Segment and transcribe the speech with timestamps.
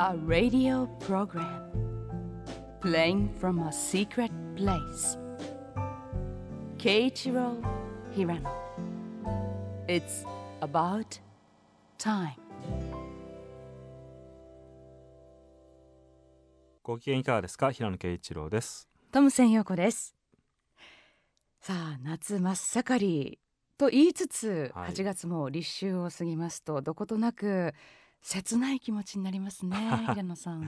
[0.00, 1.70] A radio program
[2.80, 5.16] playing from a secret place.
[6.78, 7.62] Keiichiro
[8.12, 8.50] Hirano.
[9.86, 10.26] It's
[10.60, 11.20] about
[11.96, 12.34] time.
[16.82, 20.16] ご機嫌いかがですか平野啓一郎ですトムセン陽子です
[21.60, 23.38] さあ夏真っ盛り
[23.78, 27.74] と言いつつ、はい8月も立秋を過ぎますとどことなく
[28.24, 29.76] 切ない気持ちになりますね
[30.08, 30.62] 平野さん。
[30.64, 30.66] い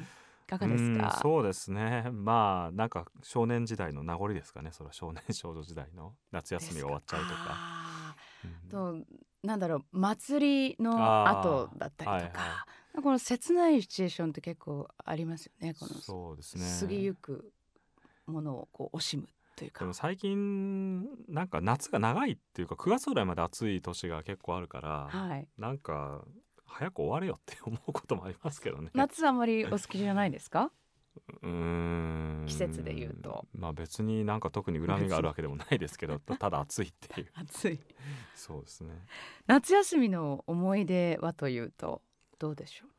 [0.48, 2.08] かがですうんかそうですね。
[2.12, 6.14] まあなんか少年時代の名残ですかねそれは少年少女時代の。
[6.30, 7.36] 夏休みが終わっちゃうとか。
[7.48, 8.50] あうん。
[8.68, 9.06] ーと
[9.42, 12.56] なんだろう祭りの後だったりとか、はい
[12.96, 16.64] はこの切ないシチュエーションって結構ありますよねこのそうですね。
[16.80, 17.52] 過ぎゆく
[18.26, 19.80] ものをこう惜しむというか。
[19.80, 25.48] でも最近なんか夏が長いっていうか9月ぐらいまで暑い年が結構あるから、はい。
[25.58, 26.24] なんか
[26.66, 28.90] 早く終われよって思うこともありますけどね。
[28.94, 30.70] 夏あまりお好きじゃないですか？
[31.42, 32.44] うーん。
[32.46, 33.46] 季節で言うと。
[33.54, 37.30] まあ別になんか特に恨みがあるわけでもないですけどた ただ暑いっていう。
[37.34, 37.80] 暑い。
[38.34, 38.92] そうですね。
[39.46, 42.02] 夏休みの思い出はというと
[42.38, 42.88] どうでしょう？
[42.88, 42.94] ね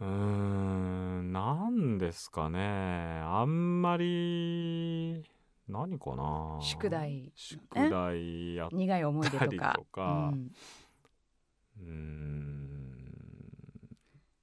[0.00, 3.20] うーんなんですかね。
[3.24, 5.22] あんまり
[5.68, 6.58] 何かな。
[6.60, 7.32] 宿題。
[7.36, 9.44] 宿題やっ苦い思い出とか。
[9.46, 10.32] たりとか
[11.80, 12.53] うん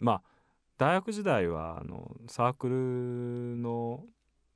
[0.01, 0.21] まあ
[0.77, 4.03] 大学時代はあのサークルの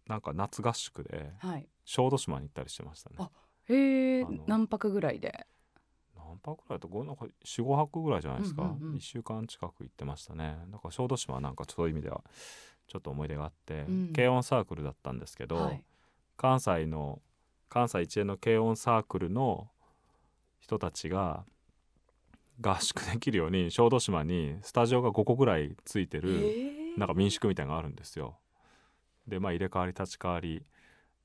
[0.08, 1.68] なんか夏合宿ではい。
[1.86, 3.16] 小豆島に行ったりしてましたね。
[3.20, 3.30] あ
[3.70, 5.46] へえ何泊ぐらいで？
[6.16, 8.96] 何泊ぐらいとなんか45泊ぐらいじゃないですか、うんうんうん。
[8.96, 10.58] 1週間近く行ってましたね。
[10.72, 12.24] だから小豆島はなんかそういう意味では
[12.88, 14.14] ちょっと思い出があって、うん。
[14.16, 15.86] 軽音サークルだったんですけど、はい。
[16.38, 17.22] 関西の
[17.70, 19.68] 関西一円の軽音サークルの
[20.60, 21.46] 人たちが
[22.62, 28.38] 合宿できるように小豆島にスタジオが5個ぐらいついてる、えなんか民宿みたいなのがあるんですよ。
[29.28, 30.64] でまあ入れ替わり立ち替わり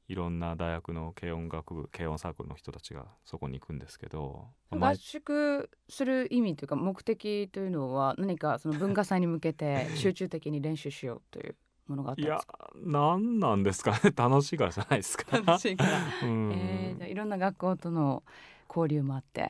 [0.08, 11.56] いろんな大学の軽音楽部軽音サークルの人たちがそこに行くんですけど、まあ合宿する意味というか目的というのは何かその文化祭に向けて 集中的に練習しようという
[11.88, 12.70] ものがあったいやんですか？
[12.84, 13.98] 何なんですかね？
[14.16, 15.36] 楽しいからじゃないですか。
[15.38, 16.52] 楽しいから、 うん。
[16.52, 18.22] えーじゃあいろんな学校との
[18.68, 19.40] 交流もあって。
[19.40, 19.44] い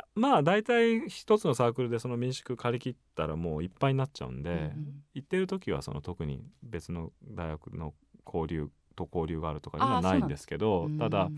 [0.00, 5.02] やまあ大体一つのサークルでその民宿借り切ったらもういっぱいになっちゃうんで、うんうん。
[5.14, 7.94] 行ってる時はその特に別の大学の
[8.26, 11.30] 交流と交流があるとかいうのはなんんですけどうんただ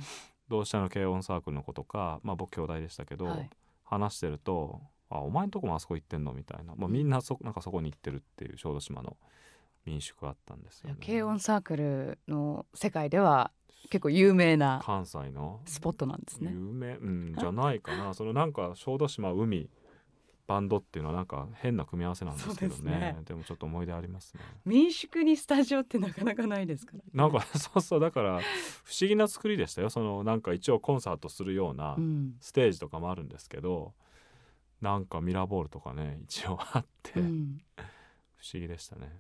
[0.49, 3.51] 同志社の軽音サークルの子とか、まあ、僕兄弟でしたけど、はい。
[3.85, 4.81] 話してると
[5.11, 9.19] 「あお前んとこもあそこ行ってんの?」みたいな、まあ、みんなそなんかそこに行ってるっていう小豆島の
[9.85, 10.97] 民宿があったんですよ、ね。
[11.05, 13.51] 軽音サークルの世界では
[13.91, 15.61] 結構有名な関西の？
[15.67, 16.51] スポットなんですね。
[16.53, 18.15] 有名、うん、じゃないかな。
[18.15, 19.69] そのなんか小豆島海
[20.47, 22.91] バンドっていうのはなんか変な組み合わせなんですけどね。
[22.91, 23.19] ね。
[23.25, 24.43] でもちょっと思い出ありますね。
[24.65, 28.01] 民宿にスタジオってなかなかないですから、なんか そうそう。
[28.01, 28.41] だから
[28.85, 29.91] 不思議な作りでしたよ。
[29.91, 32.37] そのなんか一応コンサートするようなうん。
[32.41, 33.95] ステージとかもあるんですけど
[34.81, 37.63] なんかミラーボールとかね一応あって、うん。
[38.37, 39.17] 不思議でしたね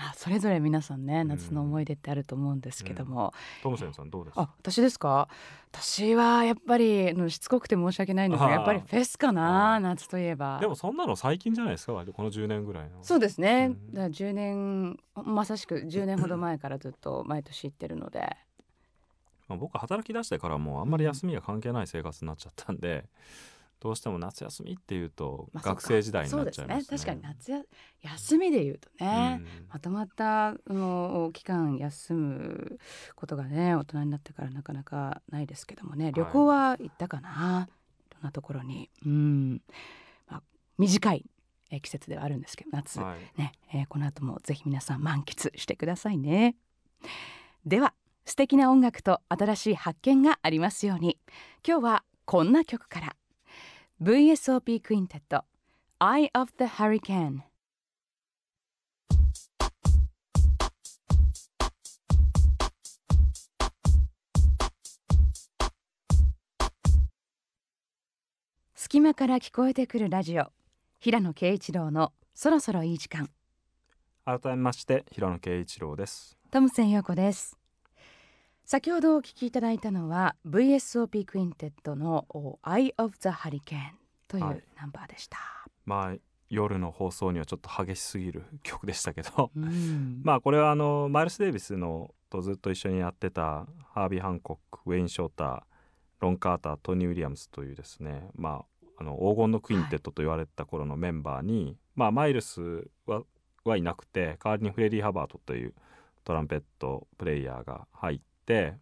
[0.00, 1.28] まあ、それぞれ皆さんねん。
[1.28, 5.28] 夏の思い出ってあると思うんですけども、トムセンさんどうですあ私ですか？
[5.70, 10.58] 私はやっぱりしつこくて申し訳ないんですがやっぱりフェスかあなー夏といえば。
[10.58, 11.92] でもそんなの最近じゃないですか？
[11.92, 13.02] この10年ぐらいの。
[13.02, 13.94] そうですね、うん。
[13.94, 18.36] だから10年まさしく10年ほど前からずっと毎年行ってるので。
[19.48, 23.04] まあ、僕働き出してからもうあんまり休みが関係ない生活になっちゃったんで、
[23.80, 26.84] どうしても夏休みっていうと学生時代になっちゃいますね。
[26.84, 27.06] そうですね。
[27.06, 27.62] 確かに夏や
[28.02, 29.66] 休みで言うとね、うん。
[29.68, 32.78] まとまったあの期間休む
[33.16, 37.68] ことがね大人になってからなかなかないですけどもね旅行は行ったかな、
[38.10, 38.90] い、ろんなところに？
[39.06, 39.62] うん、
[40.28, 40.42] まあ、
[40.76, 41.24] 短い
[41.70, 43.40] えー季節ではあるんですけど夏、はい。
[43.40, 46.54] ね、えーこの後もぜひ皆さん満喫してくださいね。
[47.64, 47.94] では
[48.26, 51.18] 素敵な音楽と新しい発見がありますように。
[51.66, 53.16] 今日はこんな曲から
[54.02, 55.44] VSOP クインテット
[55.98, 57.40] Eye of the Hurricane.
[68.74, 70.44] 隙間から聞こえてくるラジオ
[70.98, 73.28] 平野啓一郎のそろそろいい時間
[74.24, 76.38] 改めまして平野啓一郎です。
[76.50, 77.60] トムセン陽子です
[78.64, 83.99] 先ほどお聞きいただいたのは VSOP クインテットのお Eye of the Hurricane
[84.30, 85.38] というはいナンバーでした、
[85.84, 86.18] まあ
[86.48, 90.20] 夜の放送にはちょっと激しすぎる曲でしたけど、うん。
[90.24, 95.60] まあこれはあのマイルス・デイビスのとずっと一緒にやってたハービー・ハンコックウェイン・ショーター
[96.18, 98.28] ロン・カータートニー・ウィリアムスというですね。
[98.34, 103.22] まああの黄金のクインテットと言われた頃のメンバーに、まあ、マイルスは
[103.64, 105.74] はいなくて代わりにフレディ・ハバートという
[106.24, 108.74] トランペットプレイヤーが入って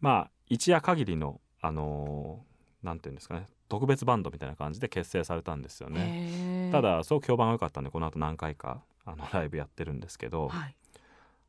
[0.00, 2.44] まあ一夜限りのあの
[2.82, 6.70] なんていうんですかね特別バンドみたいな感じで結成されたんですよね。
[6.72, 10.74] ただすごく評判が良かったんでこの後何回かあのライブやってるんですけど、はい、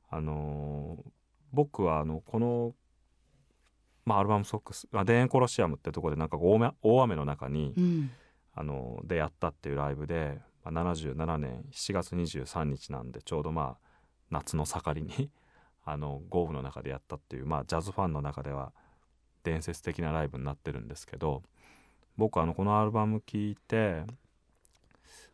[0.10, 0.98] あの
[1.52, 2.74] 僕はあのこの、
[4.06, 8.12] まあ、アルバムソックス「あ、田園コロシアム」ってとこでなんか大雨大雨の中に、うん、
[8.54, 13.90] あのでやったっていうライブで、まあ、77年7月23日なんでちょうどまあ
[14.30, 15.30] 夏の盛りに
[15.86, 18.74] あの豪雨の中でやったっていう、まあ、ジャズファンの中では
[19.44, 21.42] 伝説的なライブになってるんですけど
[22.20, 24.04] 僕あのこのアルバム聴いて、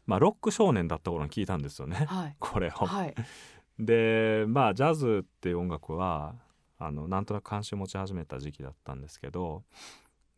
[0.05, 2.85] まあ、ロック少年だった頃に聴いたんですよね、はい、 これを。
[2.85, 3.15] はい、
[3.79, 6.35] でまあジャズっていう音楽は
[6.77, 9.63] あのなんとなく関心を持ち始めた時期だったんですけど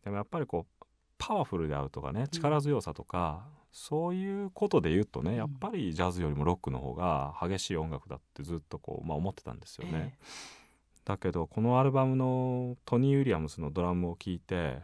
[0.04, 0.86] でもやっぱりこう
[1.18, 10.16] パワフルであるとかね力強さとか、そういうことで言うとねやっぱりジャズよりもロックの方が激しい音楽だってずっとこう、まあ、思ってたんですよね。
[10.16, 10.58] え
[11.04, 14.80] だけどこのアルバムのトニー・ウィリアムスのドラムを聴いて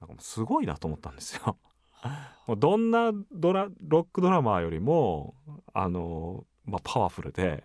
[0.00, 1.56] なんかもうすごいなと思ったんですよ。
[2.46, 5.34] もうどんなドラロックドラマーよりも
[5.74, 7.64] あの、まあ、パワフルで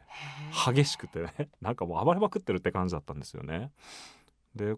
[0.66, 3.72] へ激しくてね なんかもう暴れまくってるって感じだったんですよね。
[4.56, 4.78] でやっ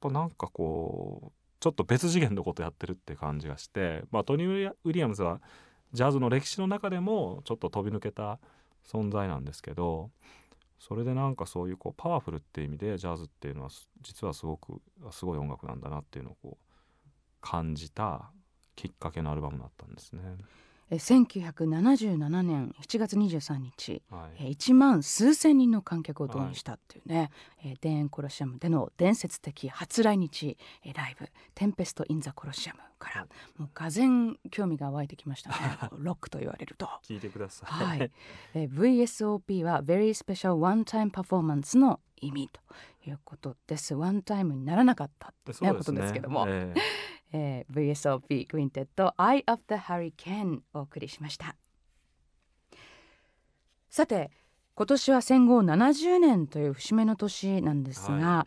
[0.00, 5.40] ぱなんかこうちょっと別次元のことやってるって感じがして、まあ、トニー・ウィリアムズは
[5.92, 8.38] ジャズの歴史の中でもちょっと飛び抜けた
[8.84, 10.10] 存在なんですけど
[10.78, 16.65] それでなんかそういうこうパワフルっていう意味でジャズっていうのはす実はすごくすごい音楽なんだなっていうのをこう
[17.46, 18.32] 感じた
[18.74, 20.20] きっかけのアルバムだったんですね。
[20.90, 24.02] え1977年7月23日。
[24.10, 24.46] はい。
[24.46, 27.30] え1万数千人の観客を動員したっていうね、
[27.64, 33.26] えー田園コロシアムでの伝説的初来日えーライブ「Tempest in the Colosseum」から。
[33.56, 35.56] もうがぜん興味が湧いてきましたね。
[35.98, 36.88] ロックと言われると。
[37.04, 37.70] 聞いてください。
[37.70, 38.12] はい、
[38.54, 42.60] えー VSOP は Very Special One Time Performance の意味と
[43.08, 43.94] いうことです。
[43.94, 45.72] One Time にならなかったって、ね。
[45.72, 51.54] ことですけども、えええー VSOP クインテット Eye of the Hurricane お送りしました
[53.90, 54.30] さて
[54.74, 58.46] 今年は戦後70年という節目の年なんですが、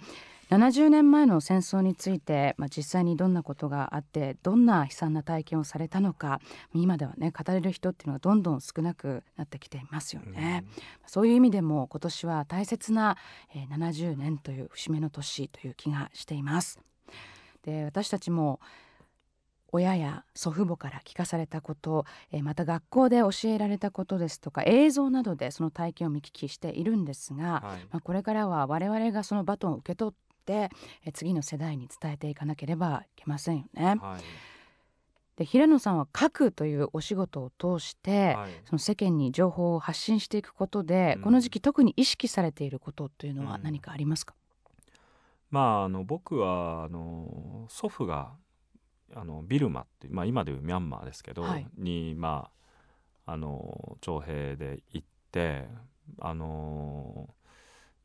[0.51, 6.39] 70年前の戦争について、まあ、実際にどんなことがあってどんな悲惨な体験をされたのか
[6.73, 10.65] 今ではね語れる人っていうのがどんどん少なくなってきていますよね。
[11.07, 13.17] そういう意味でも今年は大切な、
[13.55, 16.79] えー70年という節目の年という気がしています。
[17.63, 18.59] で私たちも
[19.71, 27.85] 親や祖父母から聞かされたこと、えーまた学校で教えられたことですとか映像などでその体験を見聞きしているんですが、はい。
[27.91, 30.15] まあ、これからは我々がそのバトンを受け取っ
[30.45, 30.69] て、
[31.05, 33.95] えー次の世代に伝えていかなければいけませんよね。
[34.01, 34.23] はい。
[35.37, 38.51] で平野さんは書くというお仕事を通して、はい。
[38.65, 41.21] その世間に情報を発信していくことで、うん。
[41.21, 43.63] この時期特に意識されていることというのはうん。
[43.63, 44.33] 何かありますか、
[45.49, 48.33] まああの僕はあの祖父が
[49.15, 51.67] あのビルマっていう、まあ、今でいうミャンマーですけど、はい。
[51.77, 52.49] にま
[53.25, 55.67] ああの徴兵で行って
[56.19, 57.29] あの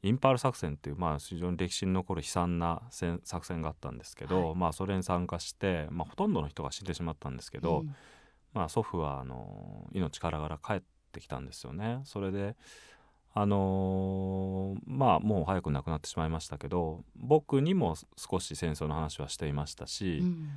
[0.02, 4.54] インパール作戦っていう、まあ、非常に歴史に残る悲惨な戦作戦があったんですけど、はい。
[4.54, 7.94] まあ、それに参加して、まあ、ほとんどの人が死んでしまったんですけど、うん。
[8.52, 12.02] まあ、祖父はあの命からがら帰ってきたんですよね。
[12.04, 12.54] それで
[13.36, 20.48] あのーまあもう早く亡くなってしまいましたけど僕にも少し戦争の話はしていましたし、うん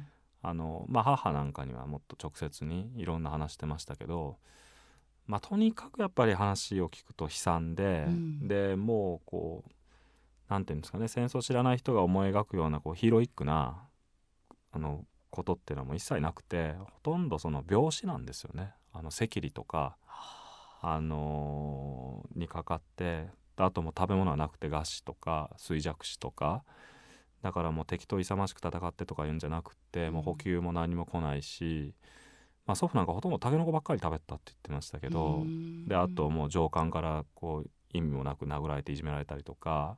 [0.44, 4.38] あのまあ、母なんかにはもっと直接にいろんな話してましたけど、
[5.26, 9.72] まあ、とにかくやっぱり話を聞くと悲惨で、うんでもうこう
[10.50, 13.84] なんていうんですかね戦争を知らない人が思い描くようなこうヒーロイックな
[14.72, 18.72] あのことっていうのはもう一切なくてほとんどその病死なんですよね。
[18.94, 20.47] あの赤痢とかあ
[21.00, 26.64] のーにかかってあともう食べ物はなくて餓死とか衰弱死とか
[27.42, 31.94] だからもう敵と勇ましく戦ってとか言うんじゃなくってもう補給も何も来ないし、
[32.66, 35.88] まあ、祖父なんかほとんどタケノコばっかり食べたって言ってましたけど、うん。
[35.88, 39.98] であともう上官からこう意味もなく殴られていじめられたりとか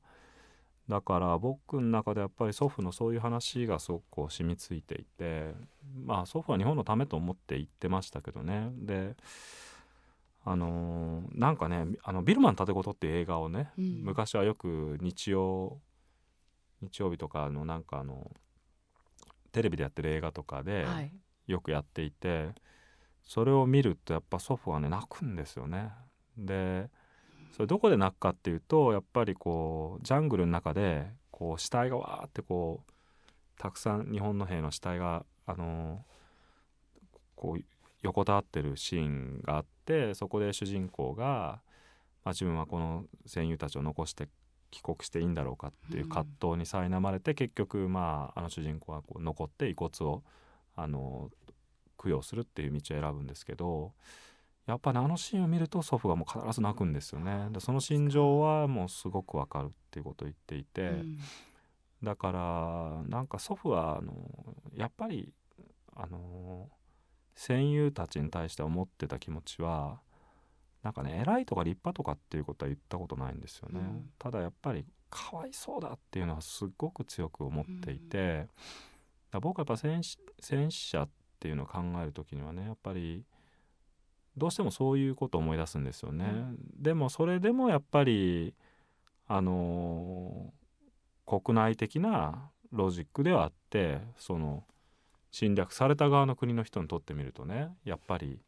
[0.87, 5.53] だから僕の中でやっぱり祖父のそういう話がすごくこう染みついていて
[6.05, 8.69] まあ祖父は日本のためと思って言ってましたけどね。
[8.73, 9.15] で
[10.45, 15.79] あのーなんかね「あのビルマン盾事」っていう映画をね、うん昔はよく日曜
[16.81, 18.31] 日曜日とかのなんかあの
[19.51, 21.11] テレビでやってる映画とかではい
[21.47, 22.53] よくやっていて、
[23.23, 25.91] それを見るとやっぱ祖父はね泣くんですよね。
[26.37, 26.91] で
[27.51, 32.91] それどこで泣くかっていうとやっぱりこうジャングルの中でこう死体がわーってこう
[33.57, 36.05] たくさん日本の兵の死体があの
[37.35, 37.63] こう
[38.01, 41.61] 横たわってるシーンがあってそこで主人公が、ま
[42.25, 44.27] あ、自分はこの戦友たちを残して
[44.71, 50.23] 帰国していいんだろうかっていう葛藤に苛まれて、結局まああの主人公はこう残って遺骨を
[50.75, 51.29] あの
[52.01, 53.93] 供養するっていう道を選ぶんですけど
[54.67, 57.47] やっぱねあのシーンを見ると祖父はもう必ず泣くんですよね。
[57.51, 61.17] でその心情はもうすごくわかるっていうことを言っていて、うん。
[62.03, 64.13] だからなんか祖父はあの
[64.75, 65.33] やっぱり
[65.95, 66.69] あの
[67.39, 70.01] 戦友たちに対して思ってた気持ちは
[70.83, 73.79] なんかね偉いとか立派とかっていうことは言ったことないんですよね。
[73.79, 78.47] うんただやっぱりかわいそうだっていうのはすっごく強く思っていて、だか
[79.31, 83.23] ら僕はやっぱ戦死戦死者っていうのを考える時にはねやっぱり
[84.35, 86.25] どうしてもそういうことを思い出すんですよね。
[86.77, 88.53] でもそれでもやっぱり
[89.27, 90.53] あの
[91.25, 94.65] 国内的なロジックではあってその
[95.31, 98.39] 侵略された側の国の人にとってみるとねやっぱり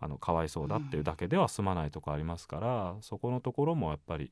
[0.00, 4.30] あのかわいそうだっていうだけでは済まないとこありますから、そこのところもやっぱり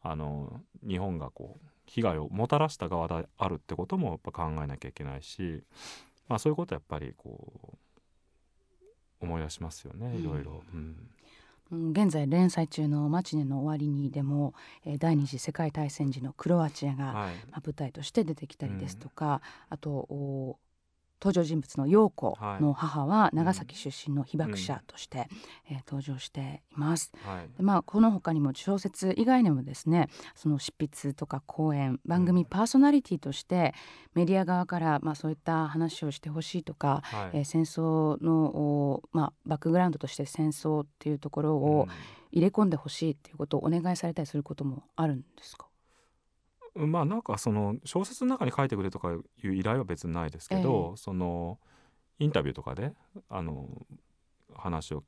[0.00, 5.62] あの日本がこう被害をもたらした側であるってこともやっぱ考えなきゃいけないし、
[6.28, 7.74] まあ、そういうことやっぱりこ
[9.20, 10.62] う思い出しますよねいろいろ。
[10.72, 10.80] うん。
[10.80, 14.54] うん現在連載中の「マチネの終わりに」でも、
[14.84, 17.34] えー第二次世界大戦時のクロアチアが、はい。
[17.50, 19.40] まあ、舞台として出てきたりですとか、
[19.70, 20.58] あとお
[21.24, 25.28] 登場人物の陽子の母は長崎出身の被爆者として、
[25.70, 27.12] えー登場しています。
[27.24, 27.48] はい。
[27.56, 33.74] でまあ、この他にも小説以外にもですねその執筆とか講演番組パーソナリティとして
[34.14, 37.38] メディア側から、まあ、そういった話をしてほしいとか、はい。
[37.38, 41.88] えー戦争の、おまあ、バックグラウンドとして戦争っていうところを
[42.32, 45.73] 入れ込んでほしいっていうことをお願いされたりすることもあるんですか、うん
[46.74, 51.58] まあなんかその小説の中に書いてくれとかいう依頼は別にないですけど、その
[52.18, 52.92] インタビューとかで
[53.28, 53.68] あの
[54.54, 55.04] 話を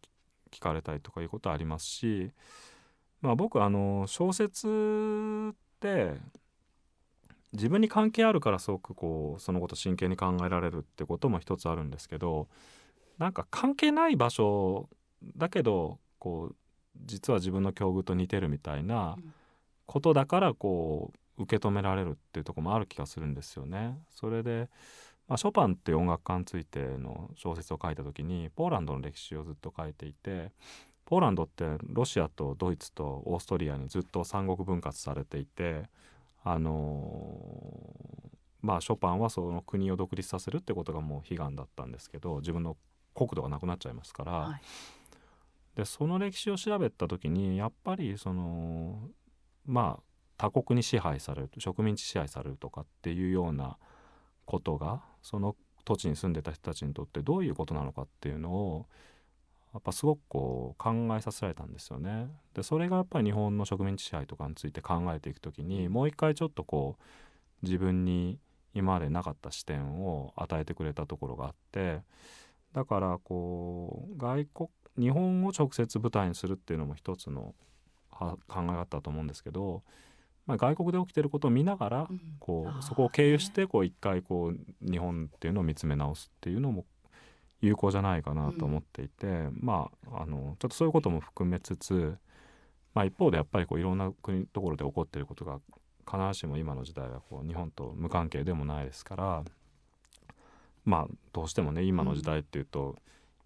[0.50, 2.30] 聞かれたりとかいうことはありますし、
[3.20, 6.12] まあ、僕あの小説って
[7.52, 12.48] 自分に関係あるからすごくこうそのこと真剣に考えられるってことも一つあるんですけど
[13.18, 14.88] なんか関係ない場所
[15.36, 16.56] だけどこう
[17.04, 19.34] 実は自分の境遇と似てるみたいなうん。
[19.86, 23.98] ことだからこう受け止められるっていうところもある気がするんですよね。
[24.10, 24.68] それで、
[25.28, 30.52] まあ、ショパンっていう音楽家についての小説を書いた時にポーランドの歴史をずっと書いていて
[31.04, 35.88] ポーランドってロシアとドイツとオーストリアにずっと三国分割されていて
[36.44, 42.76] あのーまあショパンはその国を独立させるってことがもう悲願だったんですけど自分の
[43.14, 44.60] 国土がなくなっちゃいますから、はい
[45.76, 49.10] でその歴史を調べた時にやっぱりその
[49.66, 50.02] まあ
[50.36, 53.76] 他国に支配される植民地支配されるとかっていうような
[54.44, 58.86] ことがその土地に住んでた人たちにとってどういうことなのかっていうのを
[59.72, 62.28] やっぱすごくこう考えさせられたんですよね。
[62.54, 67.02] でそれがやっぱり日本の植民地支配とかについて考えていく時にもう一回ちょっとこう
[67.62, 68.38] 自分に
[68.74, 72.00] 今までなかった視点を与えてくれたところがあって
[72.74, 77.54] だからこう外国日本を直接舞台にするっていうのも一つの
[78.10, 79.82] は考え方だと思うんですけど、
[80.46, 86.84] まあ、外国で起きてることを見ながらこうそこを経由してこう一回こう日本っていうのを見つめ直すっていうのも
[87.60, 92.16] 有効じゃないかなと思っていて、まああのちょっとそういうことも含めつつ、
[92.94, 95.58] まあ、一方でやっぱりこういろんな国ところで起こっていることが
[96.08, 99.42] 必ずしも今の時代はこう日本と無関係でもないですから
[100.84, 102.94] まあどうしてもね今の時代っていうと、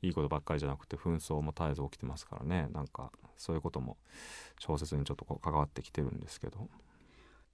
[0.02, 2.68] いいことばっかりじゃなくて紛争も絶えず起きてますからね。
[2.72, 3.96] なんかそういうことも
[4.58, 6.68] 小説にちょっとこう関わってきてるんですけど。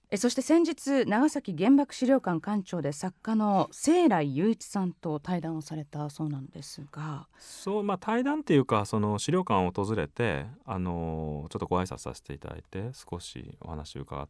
[0.09, 14.29] えそして先日長崎原爆資料館館長で作家の清来雄一さんと対談をされたそうなんですが、そうまあ対談っていうかその資料館を訪れてあのちょっとご挨拶させていただいて少しお話を伺っ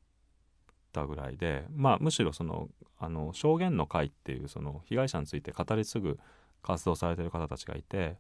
[0.92, 6.20] たぐらいでまあむしろそのあの証言の会っていうその被害者について語り継ぐ
[6.64, 8.18] 活動されてる方たちがいて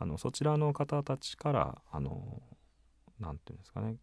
[0.00, 2.42] あのそちらの方たちからあの
[3.20, 3.94] なんていうんですかね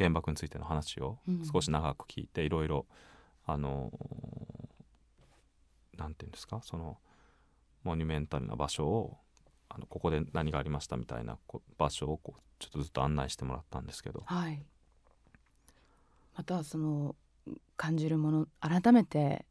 [0.00, 1.44] 原爆についての話をうん。
[1.44, 2.86] 少し長く聞いていろいろ
[3.46, 3.92] あの
[5.96, 6.60] なんていうんですか？
[6.62, 6.98] その
[7.84, 9.18] モニュメンタルな場所を
[9.68, 14.22] あのここで何がありましたみたいなこ場所をこうちょっとずっと案内してもらったんですけど。
[14.26, 14.62] はい、
[16.36, 17.14] またその
[17.76, 19.44] 感じるもの改めて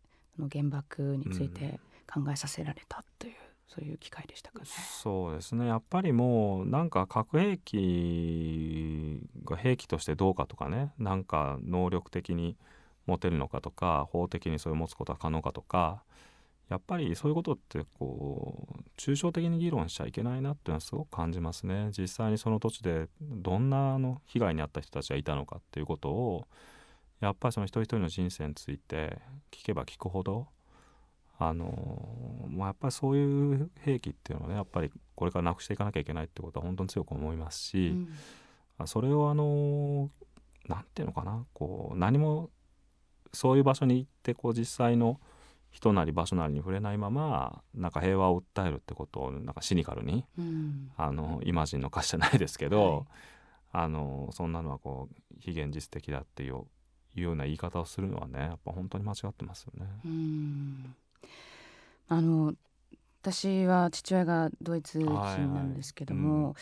[0.51, 1.79] 原爆について
[2.11, 3.33] 考えさせられたという、
[3.69, 4.65] そういう機会でしたかね。
[4.65, 12.57] そうですねやっぱりもうなんか核兵器が兵器としてどうかとかねなんか能力的に
[13.05, 16.03] 持てるのかとか法的にそれを持つことは可能かとか
[16.69, 26.47] やっぱりそういうことってこう抽象的に議論しちゃいけないなっていうのはすごく感じますね実際にその土地でどんなあの被害に遭った人たちがいたのかっていうことを
[27.21, 29.17] やっぱりその一人一人の人生について
[29.51, 30.47] 聞けば聞くほど
[31.41, 37.95] あのもうやっぱりそういう兵器っていうのはねやっぱりこれからなくしていかなきゃいけないってことは本当に強く思いますし、
[38.79, 40.09] うん、それをあの
[40.67, 42.49] 何て言うのかなこう何も
[43.33, 45.19] そういう場所に行ってこう実際の
[45.71, 53.05] 人なり場所なりに触れないままなんか平和を訴えるってことをなんかシニカルに、うん、あのイマジンの歌詞じゃないですけど、
[53.71, 56.63] はい、あのそんなのはこう非現実的だっていう
[57.15, 59.87] いうような言い方をするのはねやっぱ本当に間違ってますよね。
[61.23, 61.29] うん
[62.09, 62.53] あの
[63.21, 65.09] 私は父親がドイツ人
[65.53, 66.53] なんですけども、はいはい。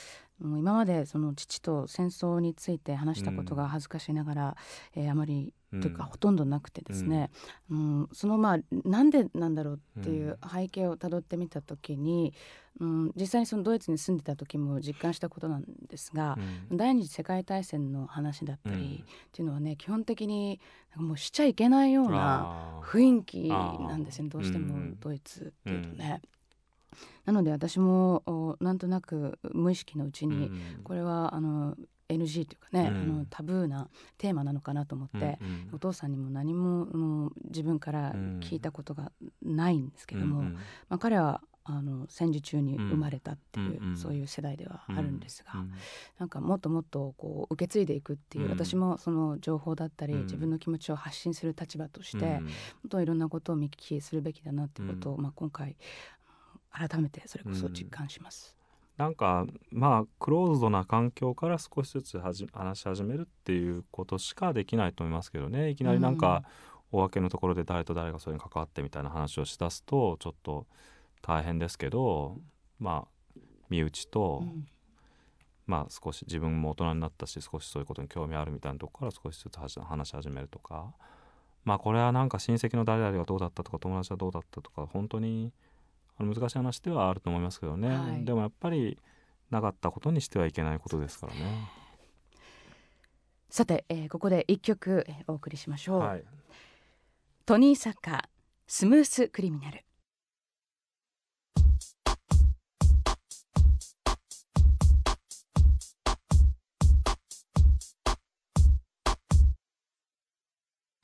[0.42, 4.58] うん、もう今までその父と戦争について話したことが恥ずかしながら、
[4.96, 7.30] うん、えー、あまり、うん、とかほとんどなくてですね、
[7.70, 12.34] うん、うん、そのまあなんでなんだろうっていう背景をたどってみた時に、
[12.80, 16.38] うん、実際にそのドイツに住んでた時も実感したことなんですが、
[16.72, 20.62] 第二次世界大戦の話だったりっていうのはね基本的に
[20.96, 24.30] もうしちゃいけないような雰囲気なんですね。
[24.30, 26.22] どうしてもドイツっていうとね。
[27.26, 30.50] なので私もなんとなく無意識のうちに
[30.84, 31.76] これはあの
[32.10, 39.12] NG というかね、うん、あのタブーなテーマなのかなと思って、うんうん、お父さんにも何もあの自分から聞いたことが
[39.42, 40.60] ないんですけども、うんうん、ま
[40.92, 45.74] あ、彼はあの戦時中に生まれたっていう、うん、そういう世代ではあるんですが、うん、
[46.18, 52.48] なんかもっともっとこう受け継いでいくっていう、うん、私もその情報だったり、自分の気持ちを発信する立場として、も
[52.88, 55.76] っといろんなことを見聞きするべきだなっていうことを、まあ、今回
[56.72, 58.57] 改めてそれこそ実感します。
[58.98, 65.70] うん、なんかまあクローズドな環境から少しずつはじ話し始めるっていうことしかできないと思いますけどね。
[65.70, 66.44] いきなりなんか
[66.92, 70.66] お分けのところで誰と誰がそれに関わってみたいな話をしだすとちょっと
[71.22, 72.38] 大変ですけど
[72.80, 73.40] まあ
[73.70, 74.68] 身内と、うん、
[75.66, 80.94] まあ少し自分も大人になったし少しそういうことに興味あるみたいなとこから少しずつ話し始めるとか。
[81.68, 85.52] まあこれはなんか親戚の誰々がどうだったとか友達はどうだったとか本当に
[86.20, 88.98] あの難しい話ではあると思いますけどね、はい、でもやっぱり
[89.50, 91.70] なかったことにしてはいけないことですからね。
[93.50, 96.24] さて、えー、ここで一曲お送りしましょう、はい、
[97.46, 98.24] トニー・サッカー
[98.68, 99.84] Smooth Criminal。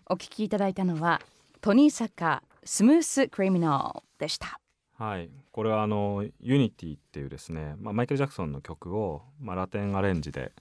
[0.09, 1.21] お聞きいただいたのは
[1.61, 4.59] トニー・サッカー Smooth Criminal でした
[4.97, 5.29] はい。
[5.51, 10.51] これはあの Unity っていうですね、まあ、マイケル・ジャクソンの曲を、まあ、ラテンアレンジで、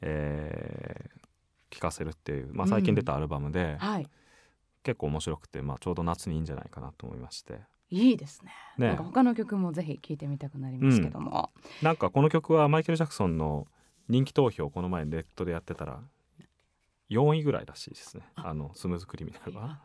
[0.00, 4.08] えー、聴かせるっていう、まあ、最近出たアルバムで、うんはい、
[4.82, 7.60] 結構面白くて、まあ、ちょうど夏にいいんじゃないかなと思いまして。
[7.90, 8.52] いいですね。
[8.78, 8.88] ね。
[8.88, 13.66] なんか他の曲もぜひ聴いてみたくなりますけども、うん、なんかこの曲はマイケル・ジャクソンの
[14.08, 16.00] 人気投票この前ネットでやってたら
[17.10, 18.24] 4位ぐらいらしいですね。
[18.34, 18.52] あ。
[18.52, 19.80] のスムーズクリミナルは。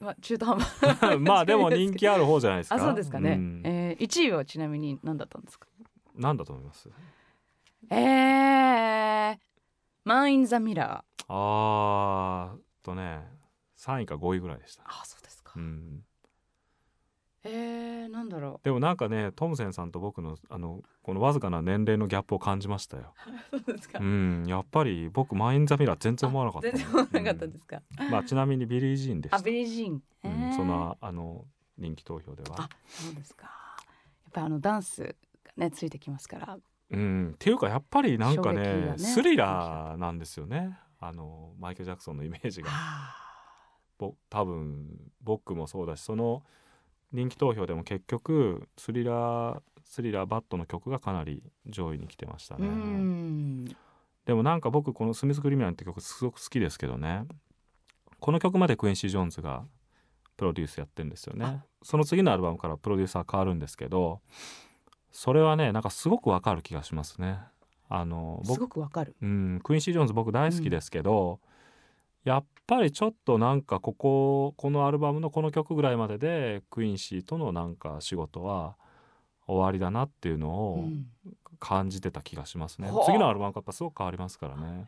[0.00, 2.76] まあ、中途半端 まあでも人気ある方じゃないですか。
[2.76, 3.32] あそうですかね。
[3.32, 5.66] うん、えー、1位はちなみに何だったんですか？
[6.14, 6.88] 何だと思います？
[7.90, 9.38] えー、
[10.04, 11.24] Man in the Mirrorー。
[11.28, 13.20] あーとね、
[13.78, 14.82] 3位か5位ぐらいでした。
[14.86, 15.52] あそうですか。
[15.56, 16.02] うん。
[17.42, 23.14] えー、なんだろうでもなんかねトムセンさんと僕のあのこのわずかな年齢のギャップを感じましたよ。
[23.50, 23.98] そうですか。
[23.98, 26.70] うん、やっぱり僕 Man in the Mirror 全然思わなかった。
[26.70, 27.82] 全然思わなかったですか。
[27.98, 29.38] うん、まあちなみに Billie Jean でした。
[29.38, 30.02] あ Billie Jean。
[30.22, 31.46] うん、そのあの
[31.78, 32.62] 人気投票では。
[32.64, 33.46] あそうですか。
[33.46, 33.50] や
[34.28, 36.58] っぱりあのダンスがねついてきますから。
[36.90, 40.76] うん、っていうかやっぱりなんかね、ね、スリラーなんですよね。
[40.98, 42.70] あのマイケルジャクソンのイメージが。
[43.96, 46.42] ぼ多分僕もそうだしその。
[47.12, 53.74] 人気投票でも結局スリラースリラーバットの曲がかなり上位に来てましたね。
[54.24, 57.26] でもなんか僕この「スミス・クリミナル」って曲すごく好きですけどね。
[58.20, 59.64] この曲までクインシー・ジョーンズが
[60.36, 61.64] プロデュースやってるんですよね。
[61.82, 64.20] その次のアルバムからプロデューサー変わるんですけど
[65.10, 67.40] それはねなんかすごくわかる気がしますね。
[67.88, 71.40] あのすごくわかる、うん、クインシー・ジョーンズ僕大好きですけど、
[72.22, 78.76] やっぱりちょっとなんかこここのアルバムのこの曲ぐらいまででクイーンシーとのなんか仕事は
[79.48, 80.84] 終わりだなっていうのを
[81.58, 82.92] 感じてた気がしますね、う。
[82.92, 84.86] ん、次のアルバムやっぱすごく変わりますからね、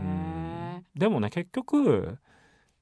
[0.00, 2.16] うん、でもね結局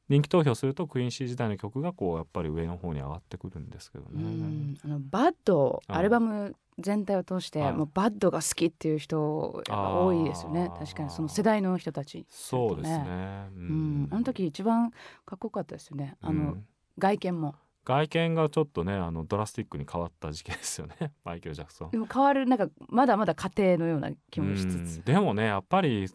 [0.09, 4.77] 人気投票するとクイーンシー時代の曲がこうやっぱり上の方に上がってくるんですけどね。
[4.85, 10.71] あのバッドアルバム全体を通してもうバッドが好きっていう人多いですよね。
[10.79, 14.91] 確かにその世代の人たち、ね、そうですね、うん、うん、あの時一番
[15.25, 16.17] かっこよかったですよね。
[16.21, 16.67] あの、うん、
[16.99, 17.55] 外見も。
[17.85, 21.13] 外見がちょっとねあのドラスティックに変わった時期ですよね。
[21.25, 21.91] マイケル・ジャクソン。
[21.91, 24.97] でも変わるなんかまだまだ家庭のような気もしつつ。
[24.99, 25.03] うん。
[25.03, 26.09] でもねやっぱり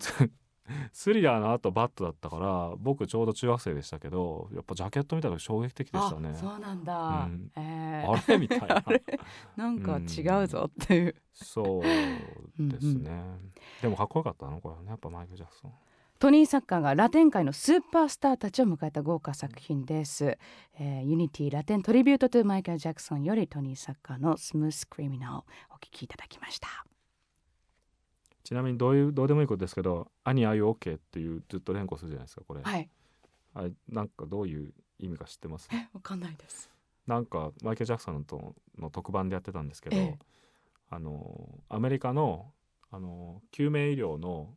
[0.91, 6.29] スリラーの後バッドだったから僕ちょうど中学生でしたけどやっぱジャケット見た時衝撃的でしたね。
[6.29, 7.51] あそうなんだ、うん。
[7.55, 8.05] え。
[8.05, 8.83] ーあれみたいな。
[9.55, 13.21] なんか違うぞっていう、そうですね、
[13.81, 15.73] でもかっこよかったのこれはねやっぱマイケル・ジャクソン。
[16.19, 20.39] トニー・サッカーがラテン界のスーパースターたちを迎えた豪華作品です、
[20.79, 26.67] えー、 Unity Latin Tribute to マイケル・ジャクソンよりトニー・サッカーの Smooth Criminal お聞きいただきました
[28.47, 32.89] ちなみにどういうどうでもいいことですけど「兄ああいう OK」っていうずっと連呼するじゃないですかこれ、はい。
[33.53, 35.67] あれなんかどういう意味か知ってます？
[35.73, 36.71] えわかんないです。
[37.07, 40.19] なんかマイケル・ジャクソンとの特番でやってたんですけど、ええ。
[40.89, 42.53] あのアメリカの
[42.89, 44.55] あの救命医療の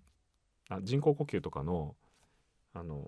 [0.68, 1.96] あ人工呼吸とかの
[2.72, 3.04] あの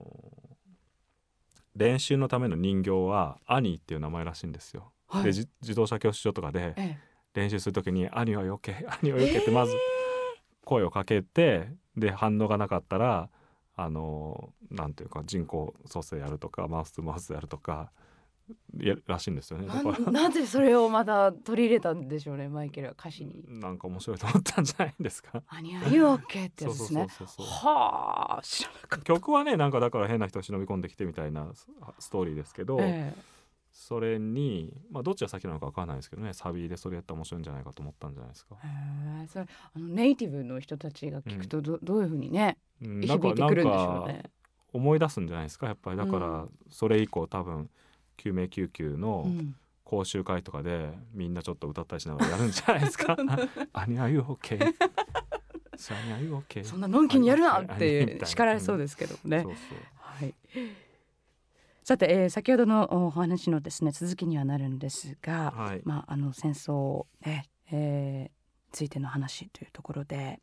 [1.76, 4.90] 練習のための人形はアニーっていう名前らしいんですよ。
[5.06, 5.22] はい。
[5.22, 6.98] でじ自動車教習所とかでえ
[7.34, 9.76] 練習する時に「兄はよけ兄はよけ」ってまず
[10.72, 13.28] 声をかけてで反応がなかったら
[13.76, 17.90] あのなんていうか人工蘇生やるとかマウスとマウスやるとか
[18.74, 19.68] ららしいんですよね。
[20.10, 23.44] なぜそれをまた取り入れたんでしょうねマイケルは歌詞に。
[23.48, 25.42] なんか面白いと思ったんじゃないですか。
[25.48, 27.06] 「アニアユオッケー」ってやつですね。
[27.38, 29.04] はあ知らなかった。
[29.04, 33.14] 曲はねなんかだから変な人忍び込んできてみたいなスストーリーですけど、え
[33.72, 38.56] それにまあどっちが先なのか分かんないですけどねサビでそれやったら面白いんじゃないかと思ったんじゃないですか。
[38.62, 44.22] えへえそれあのネイティブの人たちが聞くとど,、どういうふうにねうん響いてくるんでしょうね。
[44.72, 47.68] 思い出すんじゃないですかやっぱりだから、うそれ以降多分
[48.16, 49.54] 救命救急のうん
[49.84, 53.14] 講習会とかでみんなちょっと歌ったりしながらやるんじゃないですか。
[53.74, 54.58] あにあいうオッケ。
[55.76, 59.42] そんなのんきにやるなって叱られそうですけどね。
[59.42, 60.34] そうそうはい。
[61.84, 65.82] さて、えー先ほどのお話のですね続きにはなるんですが、はい。
[65.84, 68.42] まああの戦争ね、えー
[68.74, 70.40] ついての話というところで、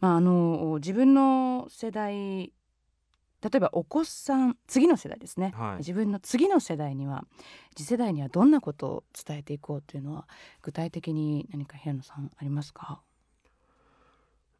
[0.00, 2.52] まああの自分の世代
[3.42, 5.76] 例えばお子さん次の世代ですね、はい。
[5.78, 7.24] 自分の次の世代には
[7.76, 10.26] 次世代にはどんなことを伝えていこうというのは
[10.62, 13.02] 具体的に何か平野さんありますか？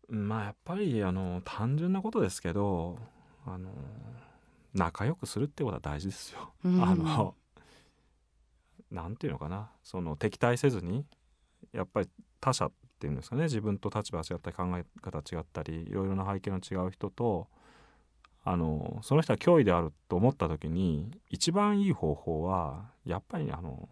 [0.09, 2.99] まあやっぱりあの単純なことですけど
[3.47, 3.71] あの
[4.75, 6.53] 仲良くするってことは大事ですよ。
[6.65, 6.83] うん。
[6.83, 7.35] あの
[8.91, 9.71] なんていうのかな。
[9.83, 11.07] その敵対せずに
[11.73, 12.09] やっぱり
[12.41, 13.45] 他者っていうんですかね。
[13.45, 17.49] 自分と立場が違ったり考え方違ったりいろいろな背景の違う人と
[18.45, 23.89] あのその人は脅威であると思った時に一番いい方法はやっぱりあの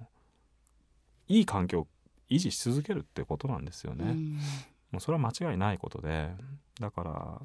[1.29, 1.87] いい環境を
[2.29, 4.05] 維持し続けるってことなんですよね。
[4.11, 4.38] うん。
[4.93, 6.31] もうそれは間違いないことで。
[6.81, 7.43] だから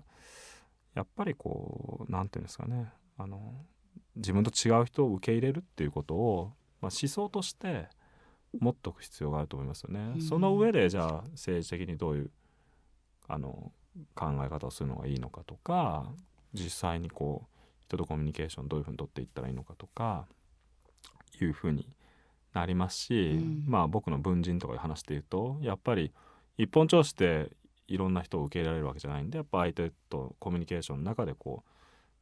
[0.95, 3.53] やっぱりこうなんていうんですかねあの
[4.15, 7.87] 自分と違う人を受け入れるっていうことを、まあ、思想として
[8.59, 10.13] 持っとく必要があると思いますよね。
[10.15, 12.31] うんその上でじゃあ政治的にどういう
[13.27, 13.71] あの
[14.13, 16.11] 考え方をするのがいいのかとか
[16.53, 20.27] 実際にこう人とコミュニケーションどういうふうに取っていったらいいのかとか
[21.41, 21.87] いうふうに
[22.53, 26.13] なりますし、うんまあ僕の文人とかで話して言うとやっぱり
[26.57, 27.51] 一本調子で
[27.87, 31.69] いろんな人を受け入れられるわけじゃないんでやっぱ相手とコミュニケーションの中でこう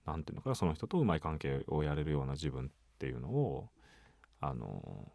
[0.06, 3.70] なんていうのかなその人とうまい関係をやれるような自分っていうのを
[4.42, 5.08] あの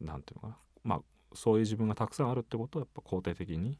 [0.00, 1.00] なんていうのかなまあ
[1.34, 3.78] そういう自分がたくさんあるってことをやっぱ肯定的に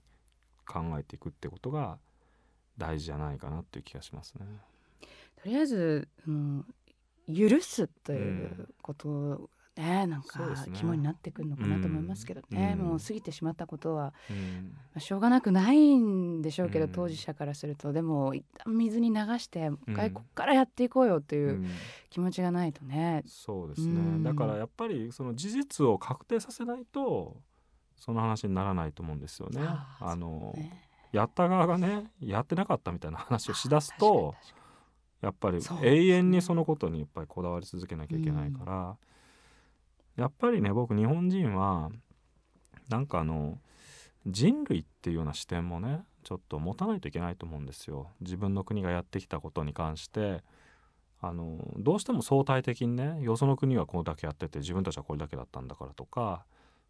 [0.67, 1.99] 考えていくってことが
[2.77, 4.47] 大事じゃないかなっていう気がしますね。
[5.43, 6.67] とりあえず、うん、
[7.29, 10.39] 許すということね、なんか
[10.73, 12.87] 肝になってくるのかなと思いますけどね、うん。
[12.87, 14.73] もう過ぎてしまったことは、うん。
[14.73, 17.93] まあしょうがなくないんでしょうけど、うん当事者からすると。
[17.93, 20.15] でも一旦水に流してもう一回うん。
[20.15, 21.67] ここからやっていこうよといううん。
[22.11, 24.23] 気持ちがないとね、そうですね、うん。
[24.23, 27.37] だからやっぱりその事実を確定させないと
[27.97, 29.61] その話にならないと思うんですよね。
[29.63, 30.83] あのね。
[31.13, 34.35] やった側がねやってなかったみたいな話をしだすと
[35.23, 38.97] やっぱり永遠にそのことにやっぱりこだわり続けなきゃいけないから、
[40.17, 41.91] やっぱりね僕日本人は
[42.89, 43.59] なんかあの
[44.27, 48.09] 人類っていうような視点もねちょっと持たないといけないと思うんですよ。
[48.21, 50.43] 自分の国がやってきたことに関して
[51.21, 56.45] あのどうしても相対的にねよその国はこれだけやってて自分たちはこれだけだったんだからとか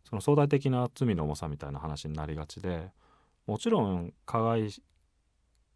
[0.09, 2.91] その相対的な罪の重さみたいな話になりがちで
[3.47, 4.71] もちろん加害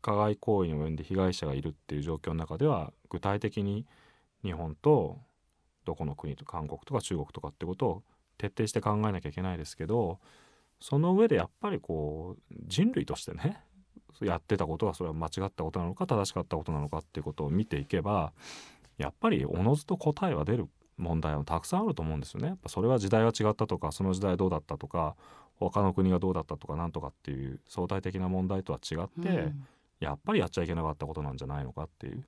[0.03, 3.87] 加害行為に及んで被害者がいるっていう状況の中では具体的に
[4.43, 5.19] 日本と
[5.85, 8.03] どこの国と韓国とか中国とかってことを
[8.39, 10.19] 徹底して考えなきゃいけないですけど
[10.81, 13.63] その上でやっぱりこう人類としてね
[14.21, 18.33] やってたことがそれは間違ったことなのか正しかったことなのかっていうことを見ていけば
[18.99, 22.49] やっぱりおのずと答えは出る問題はたくさんあると思うんですよね。
[22.49, 25.17] やっぱそれは時代が違ったとかその時代どうだったとか
[25.55, 29.67] 他の国がどうだったとかなんとかっていう相対的な問題とは違って、うん
[30.01, 32.25] やっぱりやっちゃいけなかったことなんじゃないのかっていう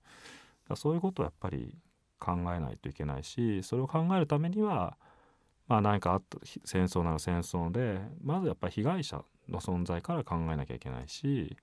[0.76, 1.74] そういうことをやっぱり
[2.22, 4.96] 考えないといけないしそれを考えるためには
[5.66, 11.56] まあ何かあったひ戦争なら戦争でまずやっぱり被害者の存在から考えなきゃいけないし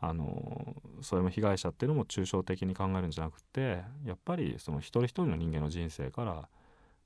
[0.00, 6.48] あのそれも被害者っていうのも抽象的に考えるんじゃなくてやっぱりその一人一人の人間の人生から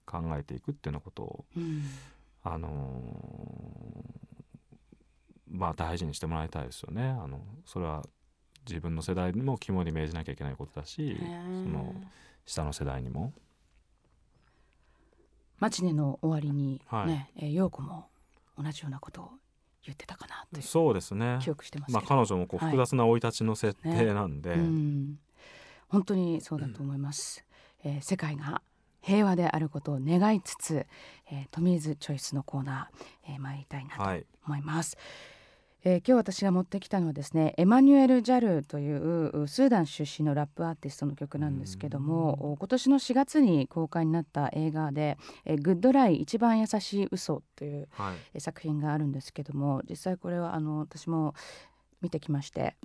[0.06, 1.82] 考えていくっていうようなことをうん
[2.46, 3.14] あの
[5.50, 7.02] まあ大事にしてもらいたいですよね。
[7.02, 8.02] あのそれは
[8.68, 11.24] 自分の世代にも肝に銘じなきゃいけないことだしそ
[11.68, 11.94] の
[12.46, 13.32] 下の世代にも。
[15.58, 17.06] マチネの終わりにはい。
[17.06, 18.08] ね、えー陽子も
[18.58, 19.30] 同じようなことを
[19.84, 21.38] 言ってたかなというそうですね。
[21.42, 22.70] 記憶してますまあ彼女もこうはい。
[22.72, 25.18] 複雑な生い立ちの設定なんで、うん、
[25.88, 27.44] 本当にそうだと思います、
[27.84, 28.62] えー世界が
[29.02, 30.86] 平和であることを願いつつ、
[31.30, 34.24] えー、トミーズチョイスのコーナー、えー、参りたいなとはい。
[34.46, 34.96] 思います、
[35.86, 48.16] えー今日私が持ってきたのはですねエマニュエル・ジャルというスーダン出身のラップアーティストの曲なんですけどもお今年の4月に公開になった映画で「えーグッドライ一番優しい嘘というはい。
[48.34, 51.34] えー作品があるんですけども実際これはあの私も
[52.00, 52.76] 見てきまして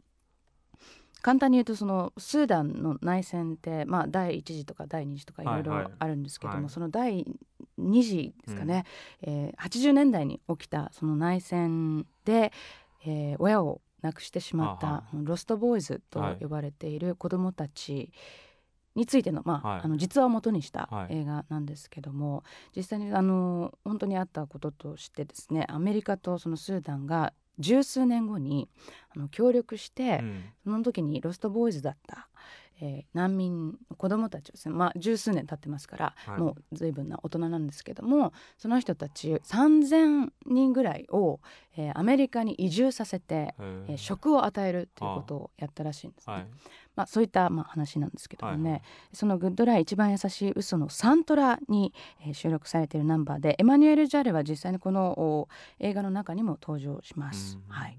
[1.21, 5.63] 簡単に言うとそのスーダンの内戦って、まあ、第1次とか第2次とかいろい。
[5.63, 6.69] ろはいはいあるんですけども、はい。
[6.69, 7.25] その第
[7.77, 8.85] 2次ですかね、
[9.21, 12.53] えー80年代に起きたその内戦で、
[13.05, 16.37] えー親を亡くしてしまったロストボーイズとはい。
[16.39, 18.11] 呼ばれている子どもたち
[18.95, 19.81] についての,、まあはい。
[19.83, 21.17] あの実話を元にしたはい。
[21.17, 22.43] 映画なんですけども、
[22.75, 28.69] 実際にあの本当にあったこととしてですねアメリカとそのスーダンが十数年後に
[29.13, 30.43] あの協力して、うん。
[30.63, 32.29] その時にロストボーイズだった、
[32.81, 36.39] えー難民の子供たちをですねまあ十数年経ってますから、はい。
[36.39, 41.39] もう随分な大人なんですけどもその人たち3,000人ぐらいを、
[41.77, 46.33] えーアメリカに移住させて、へえーー食を与えるっていうことをやったらしいんですね。
[46.33, 46.47] はい。
[46.95, 48.81] まあ、そういったまあ話なんですけどもね、はい
[49.13, 51.93] その「グッドライ一番優しい嘘のサントラに、
[52.25, 55.47] えー収録されているナンバーでエマニュエル・ジャレは実際にこのお
[55.79, 57.57] 映画の中にも登場します。
[57.57, 57.73] うん。
[57.73, 57.97] はい。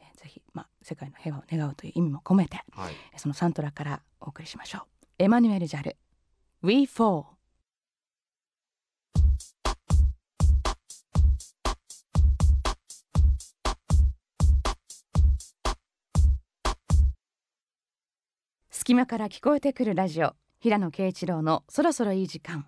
[0.00, 2.94] えーぜひ、まあ、世界の平和を願うという意味も込めてはい。
[3.12, 4.82] えーそのサントラからお送りしましょう。
[5.18, 5.96] エマニュエル・ジャル
[6.62, 7.24] We Fall
[18.70, 22.64] 隙間から聞こえてくるラジオ平野啓一郎のそろそろいい時間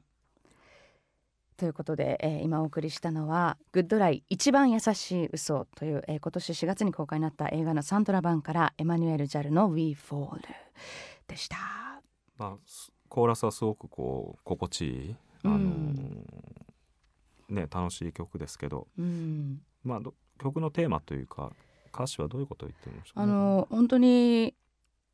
[1.59, 10.41] ということで、えー今お送りしたのは「グッドライ一番優しい嘘という、えー今年4月に公開になった映画のサントラ版からエマニュエル・ジャルの「We Fall」
[11.27, 11.57] でした。
[12.39, 16.25] まあすコーラスはすごくこう心地いいあのうん。
[17.49, 18.87] ね楽しい曲ですけど。
[18.97, 21.51] うん、まあど曲のテーマというか
[21.93, 23.33] 歌詞はどういうことを言ってるんでしょうあね。
[23.33, 24.55] の本当に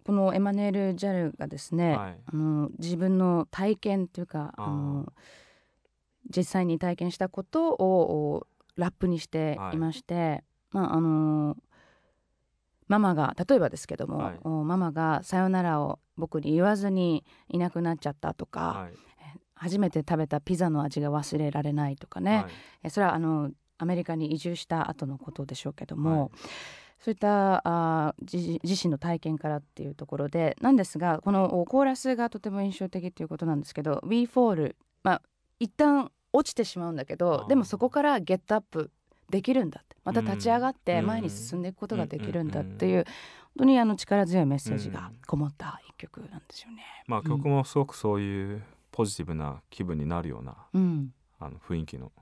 [0.04, 2.18] このエマニュエル・ジャルがですね、はい。
[2.26, 5.12] あの自分の体験というかあの
[6.34, 9.76] 実際に体験したことをおラップにしてい。
[9.76, 11.56] まして、まああの
[12.87, 14.38] ママが例えばですけども、はい。
[14.44, 18.98] おママが「さよなら」を僕に言わずにいなくなっちゃったとか、はい。
[19.56, 22.46] 初めて食べたピザの味が忘れられないとかね、はい。
[22.84, 26.30] えそれはあのアメリカに移住した後のことでしょうけども、はい。
[27.00, 35.22] そういったあー自自身の体験からっていうところでなんですがこのおコーラスがとても印象的ということなんですけど「We Fall」まあ
[35.60, 38.90] 一旦落ちてしまうんだけどでもそこからゲットアップ
[39.30, 39.94] できるんだって。
[40.04, 46.82] また立ち上がってうん前に進んでいくことができるんだっていう本当にあの力強いメッセージがこもった一曲なんですよね。
[47.06, 47.26] まあうん。
[47.26, 48.62] 曲もすごくそういう
[48.92, 51.14] ポジティブな気分になるようなうん。
[51.38, 52.12] あの雰囲気の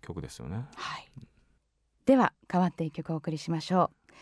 [0.00, 0.66] 曲ですよね。
[0.74, 1.08] はい、
[2.06, 4.12] では変わって一曲お送りしましょう。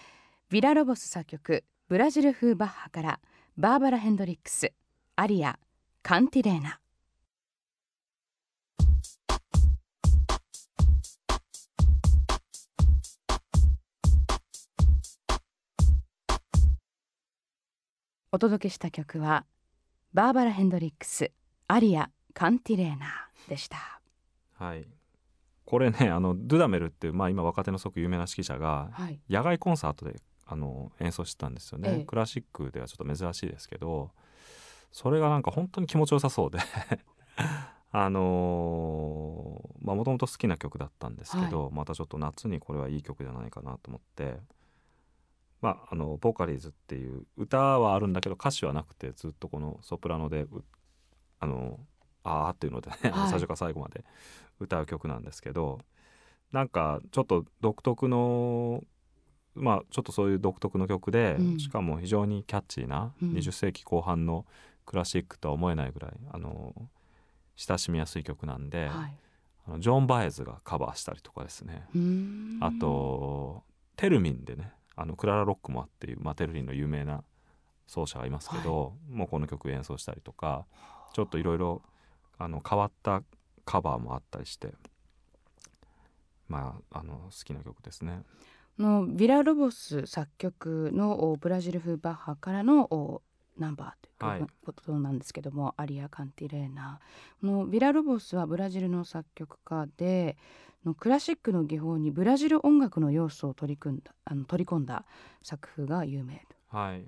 [0.50, 3.20] ビラロボス作曲ブラジル風バッハから
[3.56, 4.72] バーバラ・ヘンドリックス
[5.16, 5.58] アリア
[6.02, 6.80] カンティレーナ
[18.32, 19.44] お届けした曲は
[20.14, 21.32] バーバラ・ヘンドリックス
[21.66, 24.00] アリアカンティレーナでした。
[24.54, 24.86] はい。
[25.64, 29.18] これねあのドゥダメルっていう、まあ、今若手のすごく有名な指揮者がはい。
[29.28, 32.04] 野外コンサートであの演奏してたんですよね、ええ。
[32.04, 34.12] クラシックではちょっと珍しいですけど
[34.92, 36.58] それがなんか本当に気持ちよさそうで
[37.92, 44.38] あのーまあもともと好きな曲だったんですけど、またちょっと夏にこれはいい曲じゃないかなと思って
[45.60, 50.64] まああのボーカリーズっていう歌はあるんだけど歌詞はなくてずっとこのソプラノでう
[51.38, 51.80] あの
[52.24, 53.28] 「あー」っていうのでね、はい。
[53.28, 54.04] 最初から最後まで
[54.60, 55.80] 歌う曲なんですけど
[56.52, 58.82] なんかちょっと独特の
[59.54, 61.58] まあちょっとそういう独特の曲で、うん。
[61.58, 63.32] しかも非常にキャッチーなうん。
[63.32, 64.46] 20世紀後半の
[64.86, 66.74] クラシックとは思えないぐらいあの
[67.56, 69.16] 親しみやすい曲なんで、はい。
[69.66, 71.86] あのジョン・バエズがカバーしたりとかですね、
[72.60, 73.62] あと
[73.96, 77.24] テルミンでねあのクララ・ロックモアっていう、まあ、テルミンの有名な
[77.86, 80.66] 奏者がいますけど、もうこの曲演奏したりとか
[81.14, 81.82] ちょっといろいろ
[82.38, 83.22] あの変わった
[83.64, 84.68] カバーもあったりして
[86.48, 88.22] まああの好きな曲ですね。
[88.78, 93.22] のビラロボス作曲のおブラジル風バッハからのお
[93.58, 94.46] ナンバーというはい。
[94.64, 97.00] ことなんですけども、アリア・カンティレーナ
[97.40, 100.36] このビラロボスはブラジルの作曲家で
[100.84, 105.04] のクラシックの技法にブラジル音楽の要素を取り組んだあの取り込んだ
[105.42, 107.04] 作風が有名はい。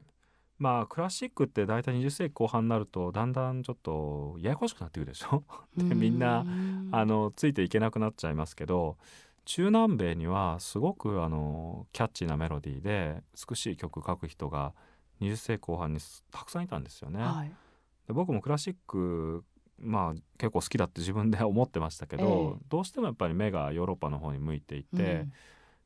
[0.58, 5.42] まあクラシックって大体20世紀後半になるとだんだんちょっとややこしくなってくるでしょ？
[5.76, 6.44] でみんな
[6.92, 8.96] あのついていけなくなっちゃいますけど
[9.44, 14.72] 中南米にはすごくあのキャッチーなメロディーで美しい曲書く人が
[15.20, 17.20] 20世紀後半にすたくさんいたんですよね。
[17.22, 17.52] はい。
[18.06, 19.44] で僕もクラシック
[19.82, 22.64] まあ結構好きだって自分で 思ってましたけど、ええ。
[22.68, 25.32] どうしてもやっぱり目がヨーロッパの方に向いていて、うん。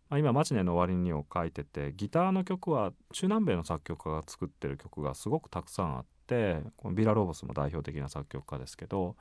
[0.08, 9.16] まあ、今「マチネの終わりに」を書いててギターの曲は中南米の作曲家が作ってる曲がすごくたくさんあってこのビラ・ロボスも代表的な作曲家ですけど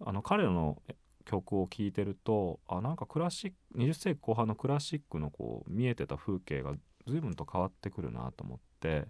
[0.00, 0.80] あの彼の
[1.24, 6.74] 曲を聴いてるとあなんかクラシック20世紀後半のクラシックのこう見えてた風景が
[7.06, 9.08] 随分と変わってくるなと思って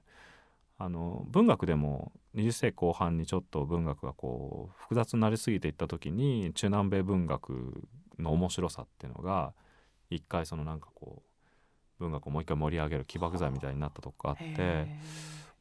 [0.84, 7.86] あの文学でも20世紀後半にちょっと文学がこう複雑になりすぎていった時に中南米文学
[8.18, 9.54] の面白さっていうのが
[10.10, 14.98] 一回そのなんかこう文学をもう一回盛り上げる起爆剤みたいになったとこがあってへ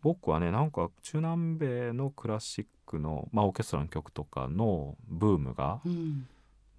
[0.02, 6.28] 僕はねなんか中南米のクラシックの、まあ、オーケストラの曲とかのブームがーうん。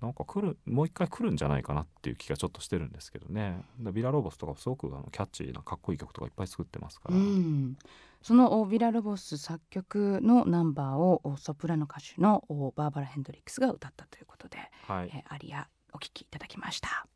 [0.02, 3.62] なんか来るもう一回来るんじゃないかなっていう気がちょっとしてるんですけどね。
[3.78, 7.76] でビラ・ロボスとかすごくあのキャッチーなかっこいい曲とかいっぱい作ってますから、うん、
[8.24, 14.56] そのおビラ・ロボス作曲のナンバーをおソプラノ歌手のおバーバラ・ヘンドリックスが歌ったということで、
[14.88, 15.10] はい。
[15.12, 17.06] えーアリアお聴きいただきました。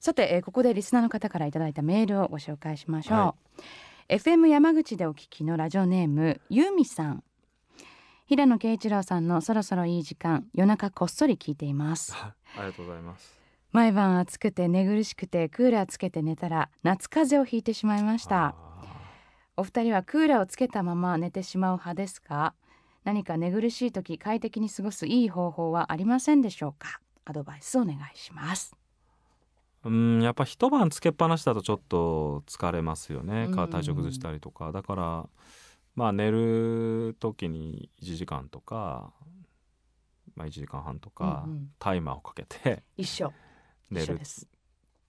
[0.00, 3.34] さて、えーここでリスナーの方からいただいたメールをご紹介しましょう、は
[4.08, 7.22] FM 山口でお聞きのラジオネームユーミさん。
[8.26, 12.12] 平野啓一郎さんのそろそろいい時間夜中こっそり聞いています。
[12.16, 13.40] ありがとうございます。
[13.70, 18.46] 毎晩暑くて寝苦しくてクーラーつけて寝たら夏風邪をひいてしまいました。
[18.46, 18.71] あ
[19.56, 22.54] お二人はクーラーをつけたまま寝てしまう派ですか？
[23.04, 27.00] 何か寝苦しい時快適に過ごすいい方法はありませんでしょうか？
[27.24, 28.74] アドバイスお願いします。
[29.84, 33.48] ーうんやっぱ一晩つけっぱなしだとちょっと疲れますよね。
[33.54, 34.72] 体調崩したりとか。
[34.72, 35.28] だから
[35.96, 39.12] まあ寝る時に1時間とか、
[40.34, 41.70] まあ、1時間半とか、うんうん。
[41.78, 43.32] タイマーをかけて一緒。
[43.90, 44.18] 寝るっ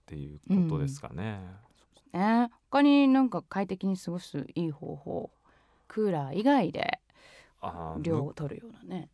[0.06, 1.40] ていうことですかね。
[2.14, 2.50] ね。
[2.70, 5.32] 他になんか快適に過ごすいい方法。
[5.88, 7.00] クーラー以外で
[8.00, 9.10] 量を取るようなね。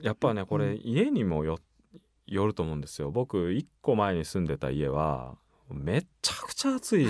[0.00, 0.80] やっぱねこれうん。
[0.82, 1.58] 家にもよ
[2.26, 3.10] よると思うんですよ。
[3.10, 5.36] 僕1個前に住んでた家は
[5.68, 7.06] めっちゃくちゃ暑い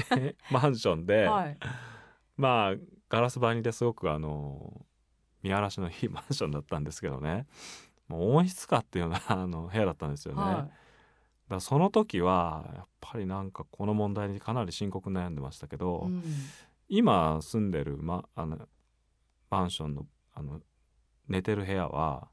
[0.50, 1.58] マンションで、はい。
[2.36, 2.74] まあ
[3.08, 4.84] ガラス張りですごくあの
[5.42, 7.46] 見晴らしのいいマンションだったんですけどね。
[8.08, 10.68] もう温室かっていうようなあの部屋だったんですよね、だか
[11.48, 16.22] はらその時はやっぱりなんかこの問題にかなり深刻に悩んでましたけど、い、うん。
[16.88, 18.58] 今住んでる、ま、あの
[19.50, 20.60] マンションのあの
[21.28, 22.28] 寝てる部屋は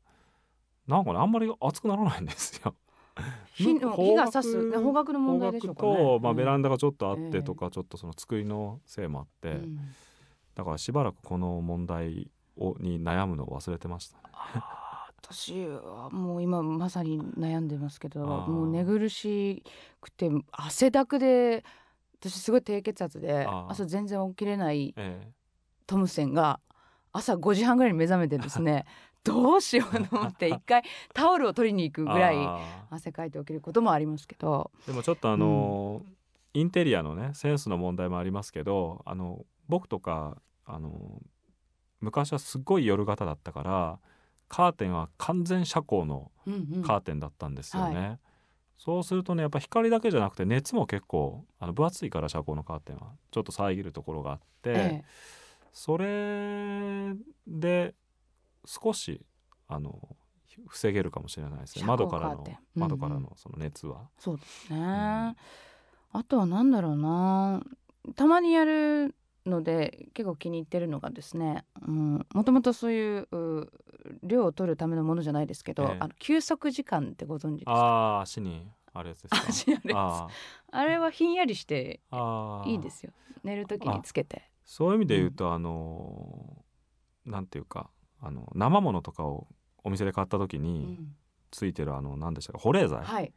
[0.87, 2.75] なんかねあんまり暑くならないんですよ。
[3.55, 3.79] 火
[4.15, 5.95] が差すね方角の問題でしょうかね。
[5.95, 6.37] と、まあ、うん。
[6.37, 9.79] ベランダがちょっとあっええてとか、ちょっとその作りのせいもあって、うん。
[10.53, 14.23] だからしばらくこの問題をに悩むのを忘れてましたね。
[15.31, 19.63] 私はもう今まさに悩んでますけどもう寝苦し
[19.99, 21.63] くて汗だくで
[22.19, 25.21] 私すごい低血圧で朝全然起きれないえ
[25.87, 26.59] トムセンが
[27.11, 28.85] 朝5時半ぐらいに目覚めてですね
[29.23, 30.83] どうしようと思って一回
[31.13, 34.69] タオルを取りに行くえぐらいあ汗かいて起きることもありますけど。
[34.83, 36.15] ーでもちょっとあのー
[36.55, 41.21] インテリアのねセンスの問題もありますけどあの僕とかあの
[41.99, 43.99] 昔はすっごい夜型だったから
[44.47, 46.83] カーテンは完全遮光のうんうん。
[46.83, 48.19] カーテンだったんですよね、は
[48.77, 55.03] そうするとねやっぱ光だけじゃなくて熱も結構あの分厚いから遮光のカーテンはちょっと遮るところがあって、え
[55.73, 57.13] それ
[57.47, 57.95] で
[58.65, 59.21] 少し
[59.67, 60.15] あの
[60.67, 61.81] 防げるかもしれないですね。
[61.81, 62.57] 遮窓からのうんうん。
[62.75, 64.81] 窓からのその熱は、そうですね、ん。
[64.83, 65.35] あ
[66.27, 67.63] とは何だろうな。
[68.15, 69.15] たまにやる
[69.45, 73.71] ので結構気に入ってるのがですねうんもともとそういうう
[74.23, 75.97] 量を取るためのものじゃないですけど、ええ。
[75.99, 77.71] あの休息時間ってご存知ですか？
[77.73, 80.27] ああ足にあるやつですか？
[80.71, 82.01] あれはひんやりして
[82.65, 83.11] いいですよ。
[83.43, 84.49] 寝る時につけて。
[84.63, 87.89] そういう意味で言うと、あのーなんていうか
[88.21, 89.47] あの生ものとかを
[89.83, 91.15] お店で買った時うにん。
[91.51, 92.99] ついてるあの何でしたか保冷剤？
[93.03, 93.33] はい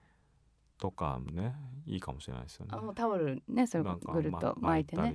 [0.79, 1.55] とかね
[1.87, 2.73] いいかもしれないですよね。
[2.75, 5.15] あもうタオルねそれぐるっとま巻いてね。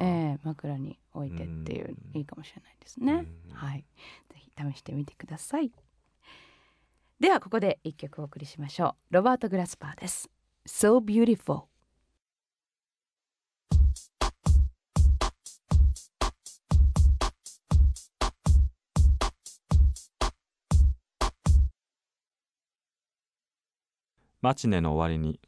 [0.00, 2.18] ええ枕に置いてっていううん。
[2.18, 3.26] いいかもしれないですね。
[3.50, 3.54] うん。
[3.54, 3.84] はい。
[4.30, 5.72] ぜひ試してみてください。
[7.20, 9.14] ではここで一曲お送りしましょう。
[9.14, 10.30] ロバート・グラスパーです。
[10.66, 11.71] So beautiful
[24.42, 25.38] マチネの終わりに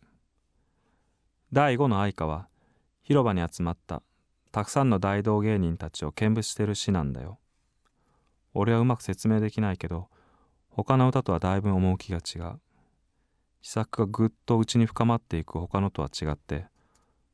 [1.53, 2.47] 第5の愛歌は
[3.03, 4.05] 広場に集まった
[4.53, 7.41] たくさんの大道芸人たちを見物してる詩なんだよ。
[8.53, 10.07] 俺はうまく説明できないけど
[10.69, 12.61] 他の歌とはだいぶ趣が違う。
[13.63, 16.67] 試作がぐっと内に深まっていく他のとは違って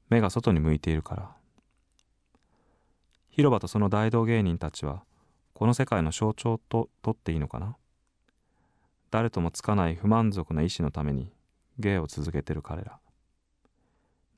[0.08, 1.30] 目が外に向いているから。
[3.28, 5.02] 広場とその大道芸人たちは
[5.52, 7.76] この世界の象徴と取っていいのかな
[9.10, 11.30] 誰ともつかない不満足な意志のために
[11.80, 12.98] 芸を続けてる彼ら。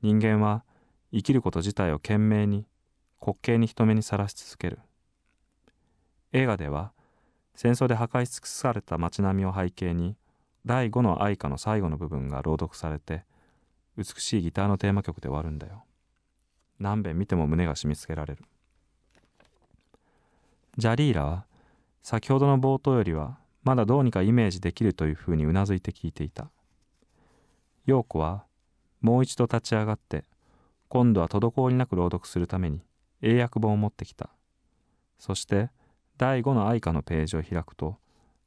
[0.01, 0.65] 人間は
[1.13, 2.67] 生きること自体を懸命に
[3.21, 4.81] 滑稽に人目にさらし続ける。
[6.33, 6.93] 映画では
[7.55, 10.17] 戦争で破壊し尽くされた街並みを背景に
[10.65, 13.25] 第5の愛歌の最後の部分が朗読されて
[13.97, 15.85] 美しいギターのテーマ曲で終わるんだよ。
[16.79, 18.45] 何遍見ても胸が締め付けられる。
[20.79, 21.47] ジャリーラは
[22.03, 26.51] 先ほどの冒頭よりはまだどうにかイメージできるというふうにうなずいて聞いていた。
[27.85, 28.45] 陽子は
[29.01, 30.25] もう一度立ち上がって
[30.89, 32.81] 今度は滞りなく朗読するために
[33.23, 34.31] 英訳本を持ってきた。
[35.19, 35.71] そして
[36.19, 37.97] 第5の愛歌のページを開くと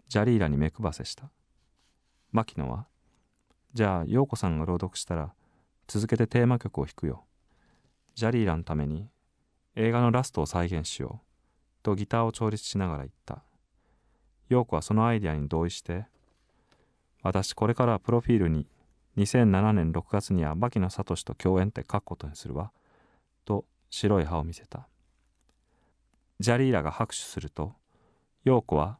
[0.07, 1.29] ジャリーラに目配せした。
[2.31, 2.87] 牧野は
[3.73, 5.33] じゃあ陽子さんが朗読したら
[5.87, 7.25] 続けてテーマ曲を弾くよ。
[8.13, 9.09] ジャリーラのために
[9.75, 11.25] 映画のラストを再現しよう。
[11.83, 13.43] とギターを調律しながら言った。
[14.47, 16.05] 陽子はそのアイデアに同意して
[17.23, 18.67] 私これからはプロフィールに
[19.17, 22.71] 2007年6月には牧野聡と共演って書くことにするわ。
[23.45, 24.87] と白い歯を見せた。
[26.39, 27.73] ジャリーラが拍手すると
[28.43, 28.99] 陽子は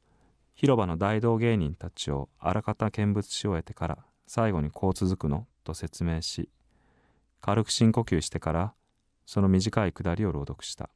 [0.53, 6.49] 広場の大道芸人たちをあらかた見物し終えてから最後にこう続くのと説明し
[7.41, 8.74] 軽く深呼吸してから
[9.26, 10.89] その短いくだりを朗読した。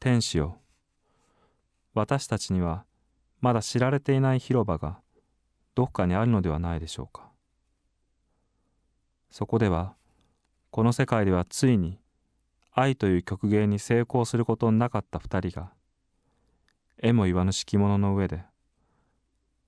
[0.00, 0.58] 天使よ。
[1.94, 2.84] 私たちには
[3.40, 5.00] まだ知られていない広場が
[5.78, 7.30] どこかにあるのではないでしょうか。
[9.30, 9.94] そこでは
[10.72, 12.00] この世界ではついに
[12.72, 15.70] 愛という曲芸に成功することのなかった二人が
[17.00, 18.42] 絵も言わぬ敷物の上で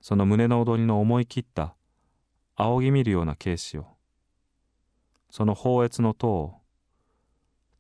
[0.00, 1.76] その胸の踊りの思い切った
[2.56, 3.86] 仰ぎ見るような軽視を
[5.30, 6.54] その放越の塔を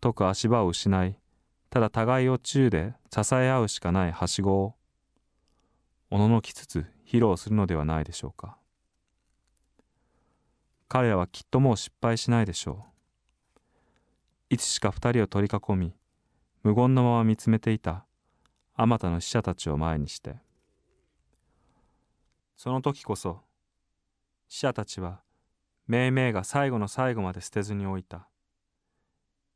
[0.00, 1.18] 解く足場を失い
[1.68, 4.74] ただ互いを宙で支え合うしかないはしごを
[6.12, 8.56] おののきつつ披露するのではないでしょうか。
[10.86, 12.86] 彼らはきっともう失敗しないでしょ
[14.50, 14.54] う。
[14.54, 15.92] いつしか二人を取り囲み
[16.62, 18.06] 無言のまま見つめていた
[18.76, 20.36] あまたの死者たちを前にして。
[22.56, 23.40] その時こそ
[24.46, 25.20] 死者たちは
[25.88, 28.28] めいめいが最後の最後まで捨てずに置いた。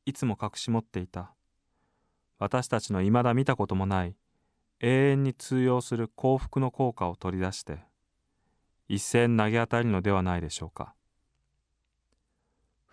[0.06, 1.36] いつも隠し持っていた。
[2.40, 4.16] 私たちの未だ見たこともない
[4.80, 7.78] 永遠に通用する幸福の効果を取り出して
[8.88, 10.94] 一斉に投げ当たるのではないでしょうか。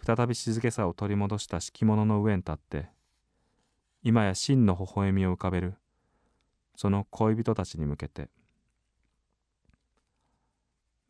[0.04, 2.90] 再び静けさを取り戻した敷物の上に立って
[4.02, 5.76] 今や真の微笑みを浮かべる
[6.76, 8.30] その恋人たちに向けて。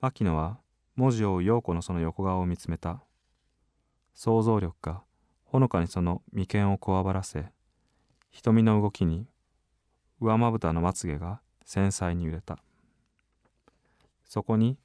[0.02, 0.60] 牧野は
[0.96, 3.04] 文字を追う陽子のその横顔を見つめた。
[4.14, 5.04] 想像力が
[5.46, 7.46] ほのかにその眉間をこわばらせ
[8.30, 9.28] 瞳の動きに
[10.22, 12.60] 上まぶたのまつげが繊細に揺れた。
[14.24, 14.78] そこに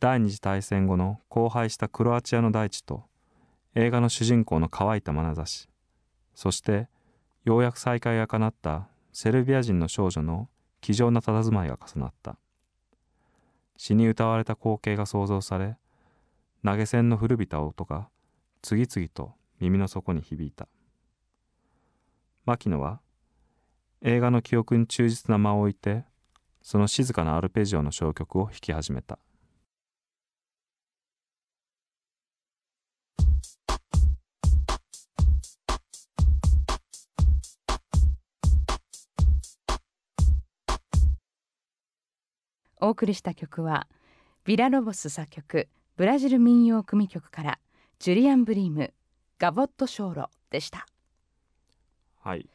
[0.00, 3.04] 第二次大戦後の荒廃したクロアチアの大地と
[3.74, 5.68] 映画の主人公の乾いた眼差し
[6.34, 6.88] そして
[7.44, 10.48] ようやく再会が叶ったセルビア人の少女の
[10.80, 12.36] 気丈な佇まいが重なった。
[13.76, 15.76] 詩に歌われた光景が想像され
[16.64, 18.08] 投げ銭の古びた音が
[18.62, 20.68] 次々と耳の底に響いた。
[22.46, 23.00] 牧野は
[24.04, 26.04] 映画の記憶に忠実な間を置いて
[26.60, 29.18] その静かなアルペジオの小曲を弾き始めた。
[42.80, 43.86] お送りした曲は
[44.44, 47.58] ビラロボス作曲ブラジル民謡組曲から
[48.00, 48.92] ジュリアン・ブリーム
[49.38, 50.86] ガボット・ショーロでした。
[52.20, 52.48] はい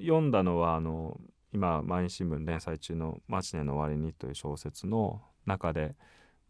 [0.00, 1.20] 読んだのはあの
[1.52, 5.94] 今毎日新聞連載中の「マチネの終わりに」という小説の中で、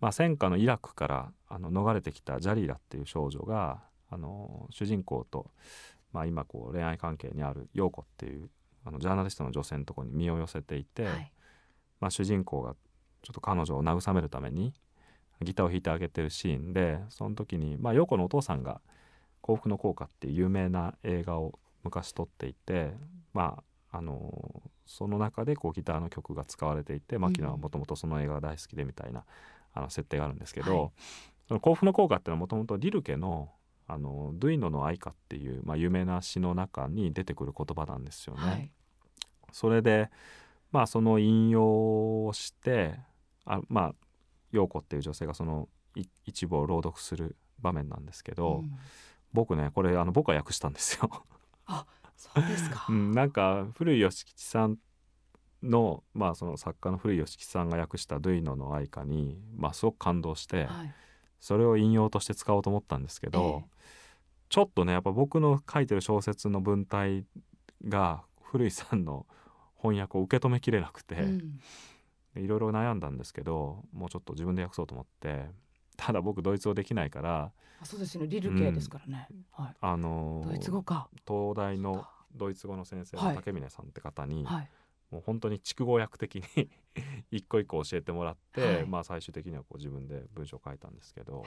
[0.00, 5.50] まあ、戦火のイラクからあの逃れてきたジャリーラっていう少女があの主人公と、
[6.12, 8.50] まあ、今こう恋愛関係にある陽子っていう
[8.84, 11.32] あのジャーナリストの女性のところに身を寄せていて、はい。
[12.00, 12.74] まあ、主人公が
[13.22, 14.72] ちょっと彼女を慰めるために
[15.42, 18.80] ギターを弾いてあげてるシーンでその時に、まあ、陽子のお父さんが
[19.40, 22.94] 「幸福の効果」っていう有名な映画を昔撮っていて
[23.32, 29.24] まああのその中でこうギターの曲が使われていて牧野はもともとその映画が大好きでみたいな
[29.74, 30.90] あの設定があるんですけど、はい
[31.48, 33.50] その幸福の効果っていうのはもともとリルケの
[33.88, 38.40] 「あのドゥイノの愛歌」っていう、まあ、有名な詩の中に出てくる言葉なんですよね。
[38.40, 38.70] はい
[39.50, 40.12] それで
[40.70, 43.00] まあその引用をして
[43.44, 43.94] あまあ
[44.52, 48.78] 陽子っていう女性がそのい一部を朗読する場面なんですけど、うん
[49.32, 51.24] 僕ねこれあの僕は訳したんですよ。
[52.20, 54.78] そうですか、うん、なんか古い吉吉さん
[55.62, 60.94] の,、まあその作家の古い吉吉さんが訳した「ドゥイノの愛歌に」まあ、すごく感動して、はい。
[61.38, 63.70] それを引用として使おうと思ったんですけど、ええ。
[64.50, 67.24] ちょっとねやっぱ僕の書いてる小説の文体
[67.88, 69.26] が古井さんの
[69.78, 71.60] 翻訳を受け止めきれなくて、うん。
[72.36, 75.46] いろいろ悩んだんですけどもうちょっと自分で訳そうと思って
[76.00, 78.28] ただ僕ドイツ語できないからあそうですよね。
[78.28, 79.76] リル系ですからね、はい。
[79.80, 81.08] あのドイツ語か。
[81.26, 83.28] 東大のドイツ語の先生はい。
[83.30, 84.68] の竹峰さんって方に、はい。
[85.10, 86.70] もう本当に筑語訳的に
[87.30, 88.86] 一個一個教えてもらって、はい。
[88.86, 91.42] まあ最終的にはこう自分で文章を書いたんですけど。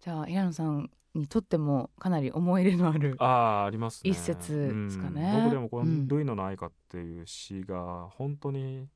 [0.00, 4.10] じゃあ平野さんにとってもかなり思い入れのあるああありますね。
[4.10, 5.32] 一節ですかね。
[5.36, 5.44] うん。
[5.44, 8.88] 僕でもこのうん「ルイノの愛歌」っていう詩が本当に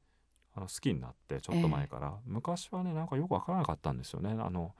[0.55, 4.31] あの好きになってちょっと前から、昔はねなんかよくわからなかったんですよね。
[4.39, 4.75] あの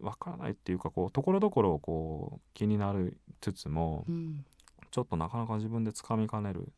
[0.00, 4.44] わからないっていうかこうところどころこう気になるつつもうん。
[4.90, 6.72] ちょっとなかなか自分でつかみかねる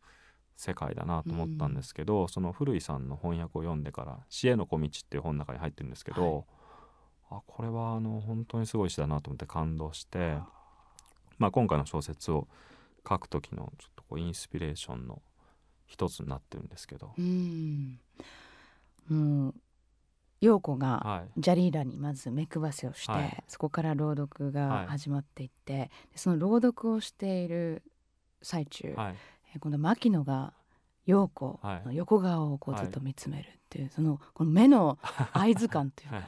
[0.57, 6.47] 世界だなと思ったんですけど、その古井さんの翻訳を読んでから「死への小道」っていう本の中に入ってるんですけど、
[7.31, 10.39] あこれはあの本当にすごい詩だなと思って感動して、
[11.39, 12.47] まあ、今回の小説を
[13.09, 15.23] 書く時のちょっとこうインスピレーションの
[15.87, 17.99] 一つになってるんですけど、うん。
[19.09, 19.55] もう
[20.41, 21.41] 陽子がはい。
[21.41, 23.45] ジャリーラにまず目配せをして、はい。
[23.49, 24.53] そこから朗読はい。
[24.53, 27.83] が始まっていって、でその朗読をしている
[28.43, 29.15] 最中、はい。
[29.55, 30.53] え今度牧野が
[31.07, 31.87] 陽子はい。
[31.87, 32.85] の横顔をこうはい。
[32.85, 34.99] ずっと見つめるっていう、そのこの目の
[35.33, 36.27] 合図感っていうかはい。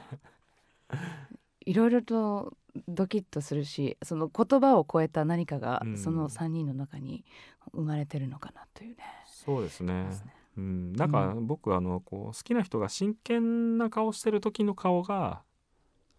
[1.71, 2.55] いろいろと
[2.87, 5.97] ドキッとするしその言葉を超えた何かがうん。
[5.97, 7.25] その3人の中に
[7.73, 9.03] 生まれてるのかなというね。
[9.45, 10.05] そうですね。
[10.05, 10.33] ですね。
[10.57, 15.43] うん、なんか僕あのこう好きな人が真剣な顔してる時の顔が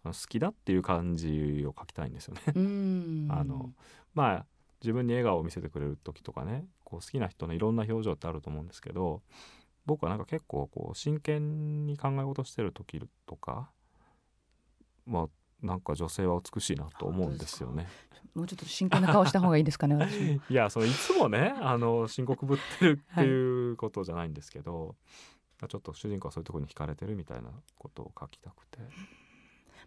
[0.03, 2.41] 好きだっていう感じを書きたいんですよね。
[2.55, 3.27] うん。
[3.33, 3.73] あの
[4.13, 4.45] まあ
[4.81, 9.21] 自分に笑顔を見せてくれる時とかねこう好きな人のいろんな表情ってあると思うんですけど
[9.85, 13.71] 僕はなんか結構こう真剣に考え事してる時とか
[15.05, 15.29] まあ
[15.61, 17.87] なんか女性は美しいなと思うんですよね。
[18.35, 24.95] もうちょっと真剣な顔した方がいいですかね私も いやそのいつもねあの深刻ぶってるっていうことじゃないんですけど、
[25.67, 28.79] ちょっと主人公はそういうところに惹かれてるみたいなことを書きたくて。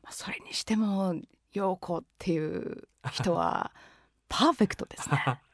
[0.03, 1.15] まあそれにしても
[1.53, 3.73] 陽子っていう人は
[4.29, 5.41] パーフェクトですね。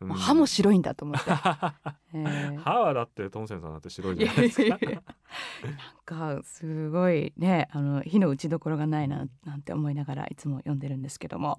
[0.00, 0.08] うん。
[0.08, 1.30] 歯も白いんだと思って。
[2.14, 2.56] えー。
[2.58, 4.78] 歯はだってトンセンさんだって白いいじゃないですか。
[4.78, 11.56] なんかすごいねあの火の打ちどころがないななんて思いながらいつも読んでるんですけども。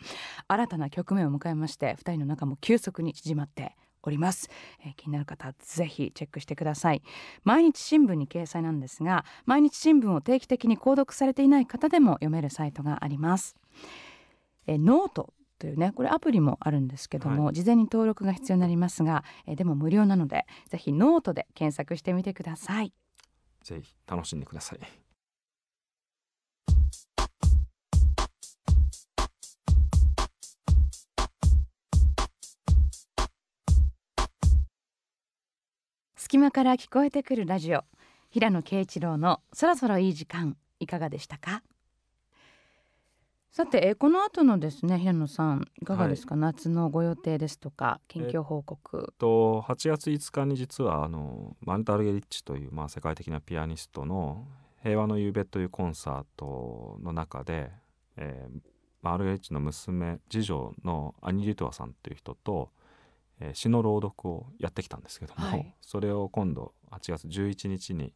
[0.48, 4.50] 新たな局面を迎えまして2人の仲も急速に縮まっております、
[4.86, 7.02] えー気になる方はぜひチェックしてください。
[7.44, 13.56] 毎日新聞に掲載なんですが毎日新聞を定期的に購読されていない方でも読めるサイトがあります。
[14.68, 22.92] えーノートというねこれアプリもあるんですけども、事前に登録が必要になりますが、えーでも無料なのでぜひノートで検索してみてください。
[23.64, 24.80] ぜひ楽しんでください。
[36.18, 37.86] 隙間から聞こえてくるラジオ
[38.32, 41.64] 平野啓一郎のそろそろいい時間いかがでしたか？
[43.56, 49.14] さてえーこの後のですね平野さんいかがですか、夏のご予定ですとか近況報告。
[49.20, 54.48] と8月5日に実はあのマルタ・アルゲリッチという、まあ、世界的なピアニストの
[54.82, 57.72] 「平和の夕べ」というコンサートの中で、
[58.18, 58.60] えー
[59.04, 62.72] まあアルゲリッチの娘次女のアニ・リトワさんという人と、
[63.40, 65.76] えー詩の朗読をやってきたんですけども、はい。
[65.80, 68.16] それを今度8月11日に、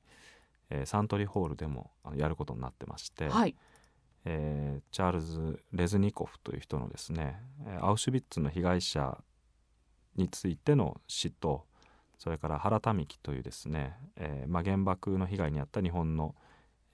[0.71, 3.55] えーサントリーホールでもあのやることになってまして、はい
[4.29, 9.17] えーチャールズ・レズニコフという人のですねえーアウシュビッツの被害者
[10.17, 11.65] についての詩と
[12.17, 16.35] それから原民喜というですね、えーまあ、原爆の被害に遭った日本の、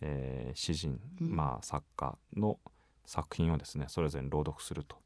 [0.02, 1.36] えー詩人、うん。
[1.36, 2.60] まあ、作家の
[3.06, 4.98] 作品をですねそれぞれに朗読すると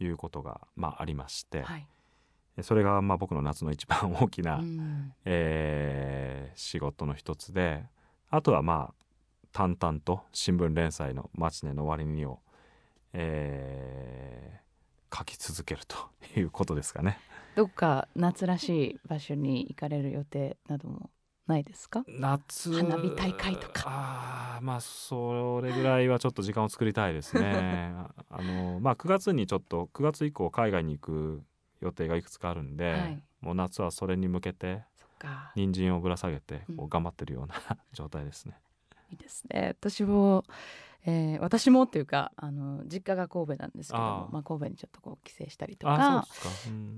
[0.00, 1.86] いうことが、まあ、ありまして、はい。
[2.56, 5.12] えそれがまあ僕の夏の一番大きな、うん。
[5.24, 7.84] えー仕事の一つで
[8.30, 9.04] あとはまあ
[9.52, 12.40] 淡々と新聞連載の「マチネの終わりに」を、
[13.12, 14.68] えー
[15.10, 15.96] 書き続けると
[16.36, 17.18] いうことですかね。
[17.54, 21.10] どっか夏らしい場所に行かれる予定なども
[21.46, 22.04] ないですか？
[22.06, 27.94] 夏花火大会とかあーまあそれぐらいはちょっと時間を作りたいですね。
[28.30, 31.42] あのまあ9月にちょっと9月以降海外に行く
[31.80, 34.82] 予定がいくつかあるんで、はいもう夏はそれに向けて
[35.54, 37.54] 人参をぶら下げてこううん頑張ってるような
[37.92, 38.58] 状態ですね。
[39.10, 40.44] いいですね私も、
[41.06, 46.26] えー私もっていうかあの実家が神戸なんですけどまあ、神戸にちょっとこう帰省したりとあか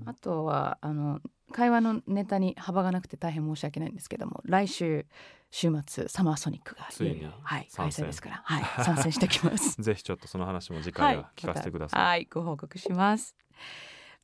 [0.05, 5.05] あとはあの会話のネタに幅がなくて大変申し訳ないんですけども来週
[5.51, 9.79] 週末サマーソニックがついによよはい、開催ですから、はい、参戦してきます。
[9.83, 11.99] ぜひちょっとその話も次はい回は聞かせてください。
[11.99, 13.35] またはい、ご報告します。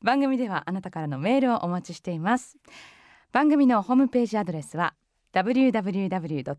[0.02, 2.56] 番組ではあなたからのメールをお待ちしています。
[3.30, 4.94] 番組のホームページアドレスは
[5.38, 6.56] www.jfn.jp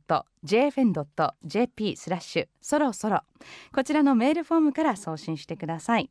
[1.98, 2.48] スラッシュ。
[2.62, 3.20] そろそろ。
[3.74, 6.10] こちらのメールフォームから送信してください。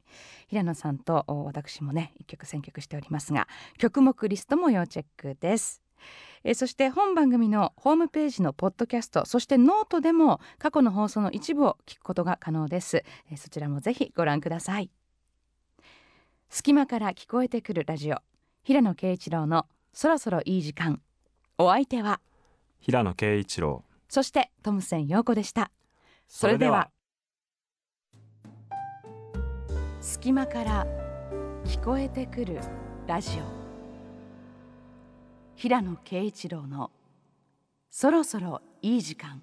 [0.48, 3.48] 平野さんと私もね一曲選曲しておりますが
[3.78, 5.82] 曲目リストも要チェックです。
[6.44, 13.02] えそして本番組のホームページのポッドキャストそしてノートでも過去の放送の一部を聞くことが可能です。
[13.32, 14.90] えそちらもぜひご覧ください。
[16.50, 18.18] 隙間から聞こえてくるラジオ
[18.62, 21.00] 平野啓一郎のそろそろいい時間。
[21.56, 22.20] お相手は
[22.80, 23.84] 平野啓一郎。
[24.08, 25.70] そしてトムセン陽子でした。
[26.26, 26.90] それでは。
[30.00, 30.86] 隙間から
[31.64, 32.60] 聞こえてくる
[33.06, 33.42] ラジオ。
[35.54, 36.90] 平野啓一郎の
[37.90, 39.42] そろそろいい時間